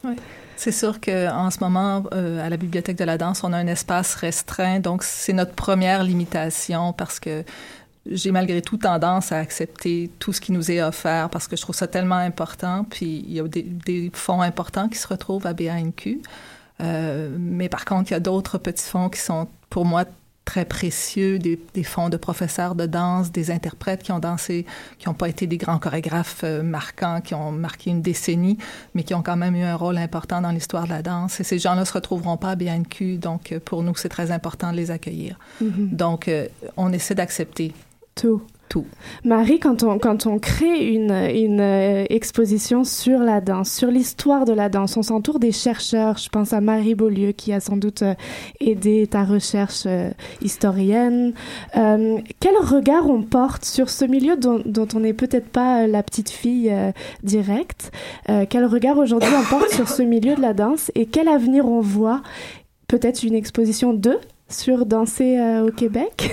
[0.55, 4.15] C'est sûr qu'en ce moment, à la Bibliothèque de la danse, on a un espace
[4.15, 7.43] restreint, donc c'est notre première limitation parce que
[8.11, 11.61] j'ai malgré tout tendance à accepter tout ce qui nous est offert parce que je
[11.61, 12.85] trouve ça tellement important.
[12.89, 16.21] Puis il y a des, des fonds importants qui se retrouvent à BANQ.
[16.81, 20.05] Euh, mais par contre, il y a d'autres petits fonds qui sont pour moi
[20.45, 24.65] très précieux, des, des fonds de professeurs de danse, des interprètes qui ont dansé,
[24.97, 28.57] qui n'ont pas été des grands chorégraphes euh, marquants, qui ont marqué une décennie,
[28.95, 31.41] mais qui ont quand même eu un rôle important dans l'histoire de la danse.
[31.41, 34.31] Et ces gens-là ne se retrouveront pas à BNQ, donc euh, pour nous, c'est très
[34.31, 35.37] important de les accueillir.
[35.59, 35.89] Mhm.
[35.91, 36.31] Donc,
[36.77, 37.73] on essaie d'accepter
[38.17, 38.41] Tout.
[38.69, 38.85] Tout.
[39.23, 44.43] Marie, quand on, quand on crée une, une euh, exposition sur la danse, sur l'histoire
[44.43, 46.17] de la danse, on s'entoure des chercheurs.
[46.17, 48.13] Je pense à Marie Beaulieu qui a sans doute euh,
[48.59, 50.09] aidé ta recherche euh,
[50.41, 51.33] historienne.
[51.73, 56.29] Quel regard on porte sur ce milieu dont, dont on n'est peut-être pas la petite
[56.29, 56.73] fille
[57.23, 57.91] directe?
[58.49, 61.79] Quel regard aujourd'hui on porte sur ce milieu de la danse et quel avenir on
[61.79, 62.21] voit?
[62.87, 64.17] Peut-être une exposition de
[64.49, 66.31] sur danser euh, au Québec.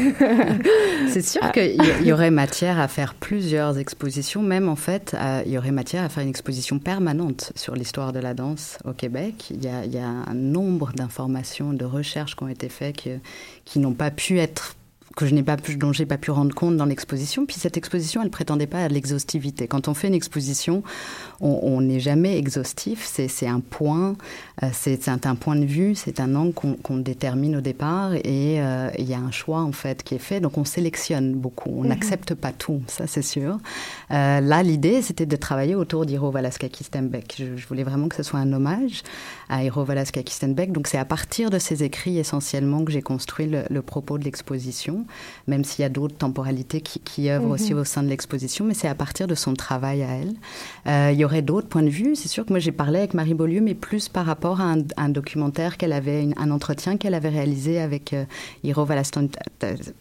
[1.09, 5.43] C'est sûr qu'il y, y aurait matière à faire plusieurs expositions, même en fait, euh,
[5.47, 8.93] il y aurait matière à faire une exposition permanente sur l'histoire de la danse au
[8.93, 9.51] Québec.
[9.51, 12.95] Il y a, il y a un nombre d'informations, de recherches qui ont été faites
[13.65, 14.77] qui n'ont pas pu être
[15.17, 17.47] que je n'ai pas pu, dont j'ai pas pu rendre compte dans l'exposition.
[17.47, 19.69] Puis cette exposition, elle prétendait pas à l'exhaustivité.
[19.69, 20.83] Quand on fait une exposition,
[21.41, 23.05] on n'est jamais exhaustif.
[23.05, 24.17] C'est un point,
[24.63, 28.89] euh, c'est un point de vue, c'est un angle qu'on détermine au départ et euh,
[28.99, 30.41] il y a un choix en fait qui est fait.
[30.41, 31.71] Donc on sélectionne beaucoup.
[31.79, 31.89] On Mhm.
[31.89, 33.59] n'accepte pas tout, ça c'est sûr.
[34.11, 37.35] Euh, là, l'idée, c'était de travailler autour d'Hiro Valaskaki-Stenbeck.
[37.39, 39.03] Je, je voulais vraiment que ce soit un hommage
[39.49, 40.73] à Hiro Valaskaki-Stenbeck.
[40.73, 44.25] Donc c'est à partir de ses écrits essentiellement que j'ai construit le, le propos de
[44.25, 45.05] l'exposition,
[45.47, 47.53] même s'il y a d'autres temporalités qui, qui œuvrent Mhm.
[47.53, 50.35] aussi au sein de l'exposition, mais c'est à partir de son travail à elle.
[50.87, 52.15] Euh, y aurait d'autres points de vue.
[52.17, 54.79] C'est sûr que moi j'ai parlé avec Marie Beaulieu, mais plus par rapport à un,
[54.97, 58.25] un documentaire qu'elle avait, une- un entretien qu'elle avait réalisé avec euh,
[58.63, 59.29] Hiro Valaston-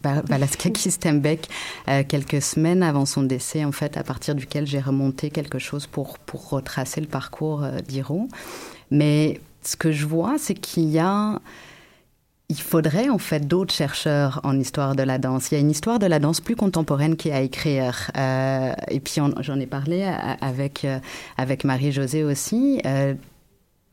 [0.04, 1.48] Valaskaki-Stenbeck
[1.90, 5.88] euh, quelques semaines avant son décès, en fait, à partir duquel j'ai remonté quelque chose
[5.88, 8.28] pour, pour retracer le parcours euh, d'Hiro.
[8.92, 11.40] Mais ce que je vois, c'est qu'il y a
[12.50, 15.50] il faudrait en fait d'autres chercheurs en histoire de la danse.
[15.52, 18.12] Il y a une histoire de la danse plus contemporaine qui est à écrire.
[18.18, 21.00] Euh, et puis j'en ai parlé à- avec, euh,
[21.38, 22.80] avec Marie-Josée aussi.
[22.86, 23.14] Euh,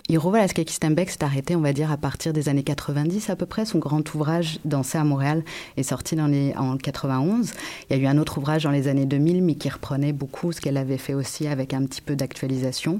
[0.08, 3.64] Hiro Valaskaki-Stenbeck s'est arrêté, on va dire, à partir des années 90 à peu près.
[3.64, 5.44] Son grand ouvrage, Danser à Montréal,
[5.76, 7.52] est sorti en 91.
[7.88, 10.50] Il y a eu un autre ouvrage dans les années 2000, mais qui reprenait beaucoup
[10.50, 12.98] ce qu'elle avait fait aussi avec un petit peu d'actualisation.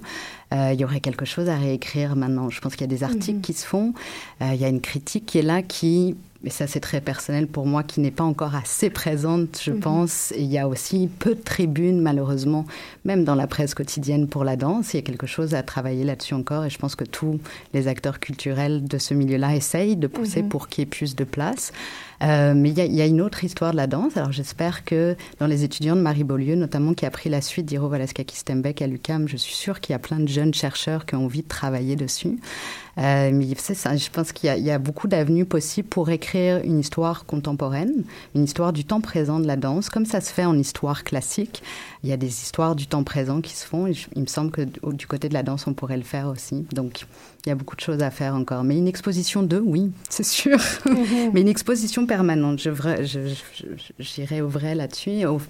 [0.53, 2.51] Euh, il y aurait quelque chose à réécrire maintenant.
[2.51, 3.41] Je pense qu'il y a des articles Mhm.
[3.41, 3.95] qui se font.
[4.43, 7.47] Euh, il y a une critique qui est là qui, et ça c'est très personnel
[7.47, 9.81] pour moi, qui n'est pas encore assez présente, je Mhm.
[9.81, 10.33] pense.
[10.33, 12.65] Et il y a aussi peu de tribunes, malheureusement,
[13.05, 14.93] même dans la presse quotidienne pour la danse.
[14.93, 16.65] Il y a quelque chose à travailler là-dessus encore.
[16.65, 17.39] Et je pense que tous
[17.73, 20.49] les acteurs culturels de ce milieu-là essayent de pousser Mhm.
[20.49, 21.73] pour qu'il y ait plus de place.
[22.23, 24.16] Euh, mais il y, y a une autre histoire de la danse.
[24.16, 27.66] Alors j'espère que dans les étudiants de Marie Beaulieu, notamment qui a pris la suite
[27.66, 31.14] d'Hiro Valaskaki-Stenbeck à l'UQAM, je suis sûre qu'il y a plein de jeunes chercheurs qui
[31.14, 32.39] ont envie de travailler dessus.
[32.99, 36.61] Euh, mais c'est ça, je pense qu'il y y, a beaucoup d'avenues possibles pour écrire
[36.64, 38.05] une histoire contemporaine,
[38.35, 41.62] une histoire du temps présent de la danse, comme ça se fait en histoire classique.
[42.03, 43.87] Il y a des histoires du temps présent qui se font.
[43.87, 44.62] Il me semble que
[44.93, 46.66] du côté de la danse, on pourrait le faire aussi.
[46.73, 47.07] Donc
[47.47, 48.64] il y a beaucoup de choses à faire encore.
[48.64, 50.59] Mais une exposition de, oui, c'est sûr.
[51.32, 52.59] Mais une exposition permanente.
[52.61, 55.11] Vra- je- je- je- J'irai au vrai là-dessus.
[55.11, 55.41] Et, au-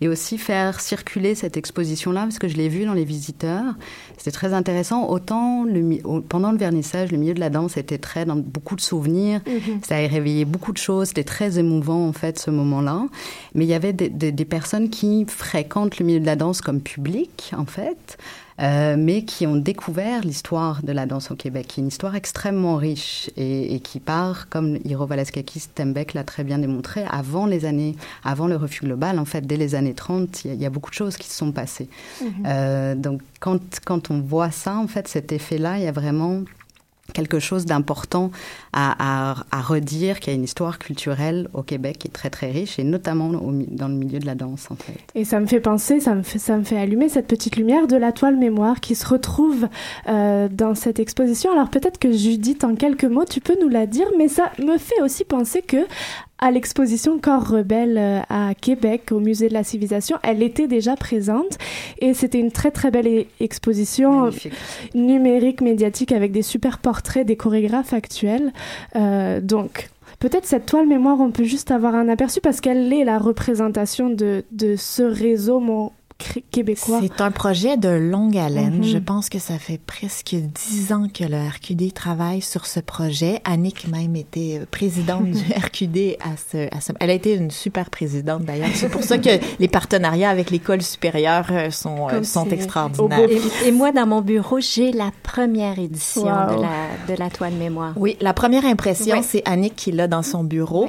[0.00, 3.74] et aussi faire circuler cette exposition-là, parce que je l'ai vue dans les visiteurs.
[4.18, 5.08] C'était très intéressant.
[5.08, 8.76] Autant le, au- pendant le vernissage, le milieu de la danse était très dans beaucoup
[8.76, 9.40] de souvenirs.
[9.46, 9.80] Mhm.
[9.82, 11.08] Ça a réveillé beaucoup de choses.
[11.08, 13.06] C'était très émouvant, en fait, ce moment-là.
[13.54, 16.60] Mais il y avait des, des- des personnes qui fréquentent le milieu de la danse
[16.60, 18.16] comme public, en fait.
[18.62, 22.14] Euh, mais qui ont découvert l'histoire de la danse au Québec, qui est une histoire
[22.14, 27.64] extrêmement riche et, et qui part, comme Hiro Valaskaki-Stenbeck l'a très bien démontré, avant les
[27.64, 30.60] années, avant le refus global, en fait, dès les années 30, il y a- il
[30.62, 31.88] y, a beaucoup de choses qui se sont passées.
[32.20, 32.28] Mhm.
[32.46, 36.42] Euh, donc, quand, quand on voit ça, en fait, cet effet-là, il y a vraiment
[37.12, 38.30] quelque chose d'important
[38.72, 42.78] à, redire, qu'il y a une histoire culturelle au Québec qui est très très riche,
[42.78, 44.98] et notamment dans le milieu de la danse, en fait.
[45.14, 47.86] Et ça me fait penser, ça me fait, ça me fait allumer cette petite lumière
[47.86, 49.68] de la toile mémoire qui se retrouve
[50.08, 51.52] euh, dans cette exposition.
[51.52, 54.78] Alors peut-être que Judith, en quelques mots, tu peux nous la dire, mais ça me
[54.78, 55.86] fait aussi penser que
[56.42, 60.96] à l'exposition Corps rebelle euh, à Québec, au musée de la civilisation, elle était déjà
[60.96, 61.56] présente
[62.00, 64.52] et c'était une très très belle e- exposition Magnifique.
[64.96, 68.52] numérique, médiatique avec des super portraits des chorégraphes actuels.
[68.96, 69.88] Euh, donc
[70.18, 74.08] Peut-être cette toile mémoire, on peut juste avoir un aperçu parce qu'elle est la représentation
[74.08, 75.90] de, de ce réseau mon,
[76.50, 77.00] québécois.
[77.02, 78.78] C'est un projet de longue haleine.
[78.78, 78.84] Mhm.
[78.84, 83.40] Je pense que ça fait presque dix ans que le RQD travaille sur ce projet.
[83.44, 87.50] Annick même était euh, présidente du RQD à ce, à ce- Elle a été une
[87.50, 88.68] super présidente d'ailleurs.
[88.74, 93.28] C'est pour ça que les partenariats avec l'école supérieure euh, sont, euh, Comme sont extraordinaires.
[93.64, 96.56] Et, et moi, dans mon bureau, j'ai la première édition Wow.
[96.56, 97.92] de, la, de la toile mémoire.
[97.96, 99.22] Oui, la première impression, Ouais.
[99.22, 100.88] c'est Annick qui l'a dans son bureau.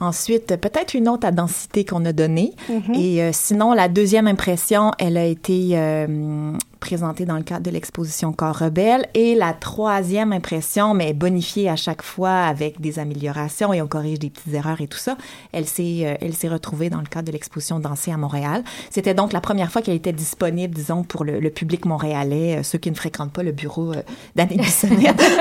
[0.00, 2.52] Ensuite, peut-être une autre à densité qu'on a donnée.
[2.68, 2.94] Mhm.
[2.94, 7.70] Et euh, sinon, la deuxième impression, elle a été euh, présentée dans le cadre de
[7.70, 9.06] l'exposition Corps rebelle.
[9.14, 14.18] Et la troisième impression, mais bonifiée à chaque fois avec des améliorations et on corrige
[14.18, 15.16] des petites erreurs et tout ça,
[15.52, 18.62] elle s'est euh, elle s'est retrouvée dans le cadre de l'exposition Danser à Montréal.
[18.90, 22.62] C'était donc la première fois qu'elle était disponible, disons, pour le, le public montréalais, euh,
[22.62, 23.92] ceux qui ne fréquentent pas le bureau
[24.36, 25.22] d'Annick Bissonnette.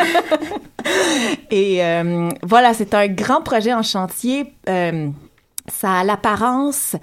[1.51, 4.53] Et euh, voilà, c'est un grand projet en chantier.
[4.69, 5.09] Euh,
[5.71, 6.95] ça a l'apparence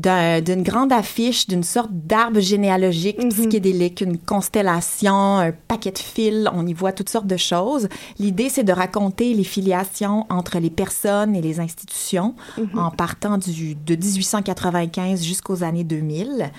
[0.00, 6.46] d'un- d'une grande affiche, d'une sorte d'arbre généalogique psychédélique, une constellation, un paquet de fils,
[6.52, 7.88] on y voit toutes sortes de choses.
[8.18, 12.34] L'idée, c'est de raconter les filiations entre les personnes et les institutions
[12.74, 16.50] en partant du, de 1895 jusqu'aux années 2000.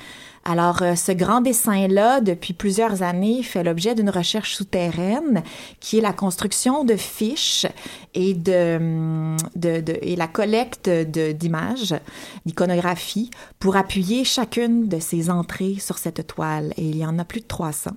[0.43, 5.43] Alors, euh, ce grand dessin-là, depuis plusieurs années, fait l'objet d'une recherche souterraine
[5.79, 7.67] qui est la construction de fiches
[8.15, 11.93] et, de, hum, de- de- et la collecte d'images,
[12.47, 13.29] d'iconographie,
[13.59, 16.73] pour appuyer chacune de ces entrées sur cette toile.
[16.75, 17.91] Et il y en a plus de 300.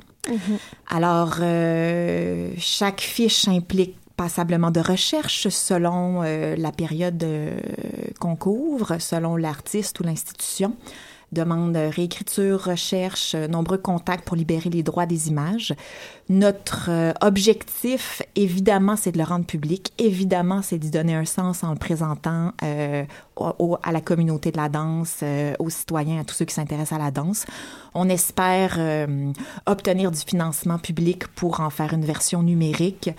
[0.89, 7.25] Alors, euh, chaque fiche implique passablement de recherche selon euh, la période
[8.21, 10.77] qu'on couvre, selon l'artiste ou l'institution.
[11.35, 15.75] Demande réécriture, recherche, euh, nombreux contacts pour libérer les droits des images.
[16.29, 19.93] Notre euh, objectif, évidemment, c'est de le rendre public.
[19.99, 23.05] Évidemment, c'est d'y donner un sens en le présentant euh,
[23.83, 25.25] à la communauté de la danse,
[25.59, 27.47] aux citoyens, à tous ceux qui s'intéressent à la danse.
[27.95, 28.79] On espère
[29.67, 33.11] obtenir du financement public pour en faire une version numérique,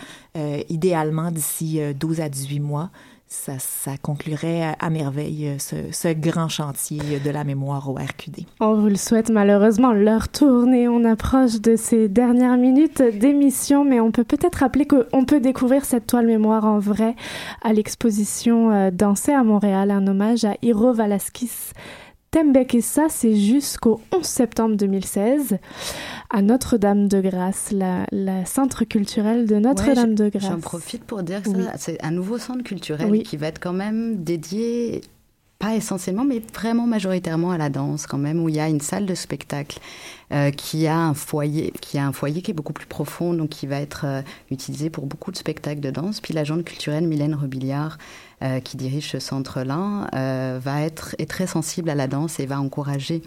[0.69, 2.89] idéalement d'ici euh, 12 à 18 mois.
[3.27, 8.45] Ça, ça conclurait à, merveille euh, ce, grand chantier de la mémoire au RQD.
[8.59, 9.93] On vous le souhaite malheureusement.
[9.93, 15.25] L'heure tourne on approche de ces dernières minutes d'émission, mais on peut peut-être rappeler qu'on
[15.25, 17.15] peut découvrir cette toile mémoire en vrai
[17.63, 21.71] à l'exposition euh, Danser à Montréal, un hommage à Hiro Valaskis.
[22.37, 25.57] Et ça, c'est jusqu'au 11 septembre 2016
[26.29, 30.43] à Notre-Dame-de-Grâce, la, la centre culturel de Ouais, Notre-Dame-de-Grâce.
[30.51, 31.63] J'en profite pour dire que Oui.
[31.77, 33.23] c'est un nouveau centre culturel Oui.
[33.23, 34.99] qui va être quand même dédié,
[35.59, 38.81] pas essentiellement, mais vraiment majoritairement à la danse quand même, où il y a une
[38.81, 39.79] salle de spectacle
[40.33, 43.47] euh, qui a un foyer, qui a un foyer qui est beaucoup plus profond, donc
[43.49, 44.21] qui va être euh,
[44.51, 46.19] utilisé pour beaucoup de spectacles de danse.
[46.19, 47.97] Puis l'agente culturelle Mylène Rebillard,
[48.45, 52.45] euh, qui dirige ce centre-là, euh, va être est très sensible à la danse et
[52.45, 53.23] va encourager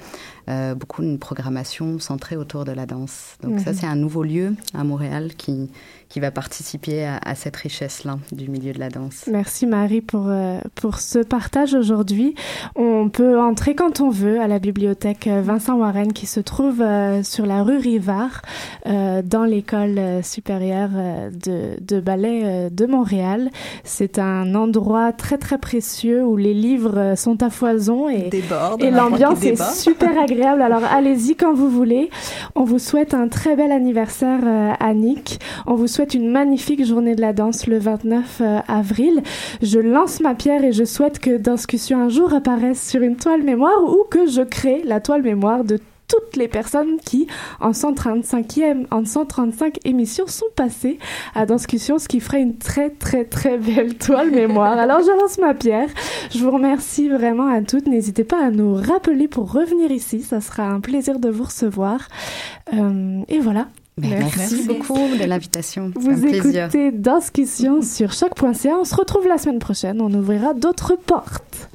[0.48, 3.36] euh, beaucoup une programmation centrée autour de la danse.
[3.42, 3.76] Donc ça, Mhm.
[3.76, 5.70] c'est un nouveau lieu à Montréal qui
[6.08, 9.28] qui va participer à, à cette richesse-là du milieu de la danse.
[9.30, 10.30] Merci Marie pour,
[10.74, 12.34] pour ce partage aujourd'hui.
[12.76, 16.82] On peut entrer quand on veut à la bibliothèque Vincent Warren qui se trouve
[17.22, 18.40] sur la rue Rivard
[18.86, 20.88] dans l'école supérieure
[21.30, 23.50] de, de ballet de Montréal.
[23.84, 28.82] C'est un endroit très très précieux où les livres euh, sont à foison et, Déborde,
[28.82, 30.62] et l'ambiance est super agréable.
[30.62, 32.10] Alors allez-y quand vous voulez.
[32.54, 35.40] On vous souhaite un très bel anniversaire euh, Annick.
[35.66, 39.22] On vous souhaite une magnifique journée de la danse le 29 euh, avril.
[39.62, 43.42] Je lance ma pierre et je souhaite que Danscussion un jour apparaisse sur une toile
[43.42, 45.78] mémoire ou que je crée la toile mémoire de
[46.08, 47.26] toutes les personnes qui,
[47.60, 50.98] en 135e, en 135 émissions, sont passées
[51.34, 54.78] à Danscussion, ce qui ferait une très, très, très belle toile mémoire.
[54.78, 55.88] Alors, je lance ma pierre.
[56.30, 57.86] Je vous remercie vraiment à toutes.
[57.86, 60.22] N'hésitez pas à nous rappeler pour revenir ici.
[60.22, 62.08] Ça sera un plaisir de vous recevoir.
[62.74, 63.68] Euh, et voilà.
[63.98, 64.64] Ben, merci.
[64.64, 65.92] beaucoup de l'invitation.
[65.96, 68.76] Vous un écoutez Danscussion sur choc.ca.
[68.78, 70.00] On se retrouve la semaine prochaine.
[70.00, 71.68] On ouvrira d'autres portes.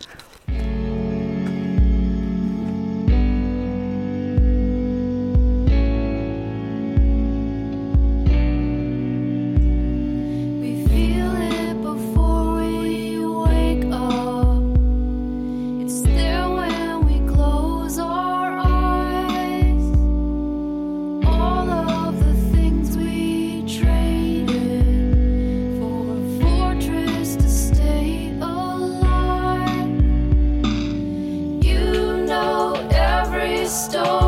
[33.93, 34.22] store.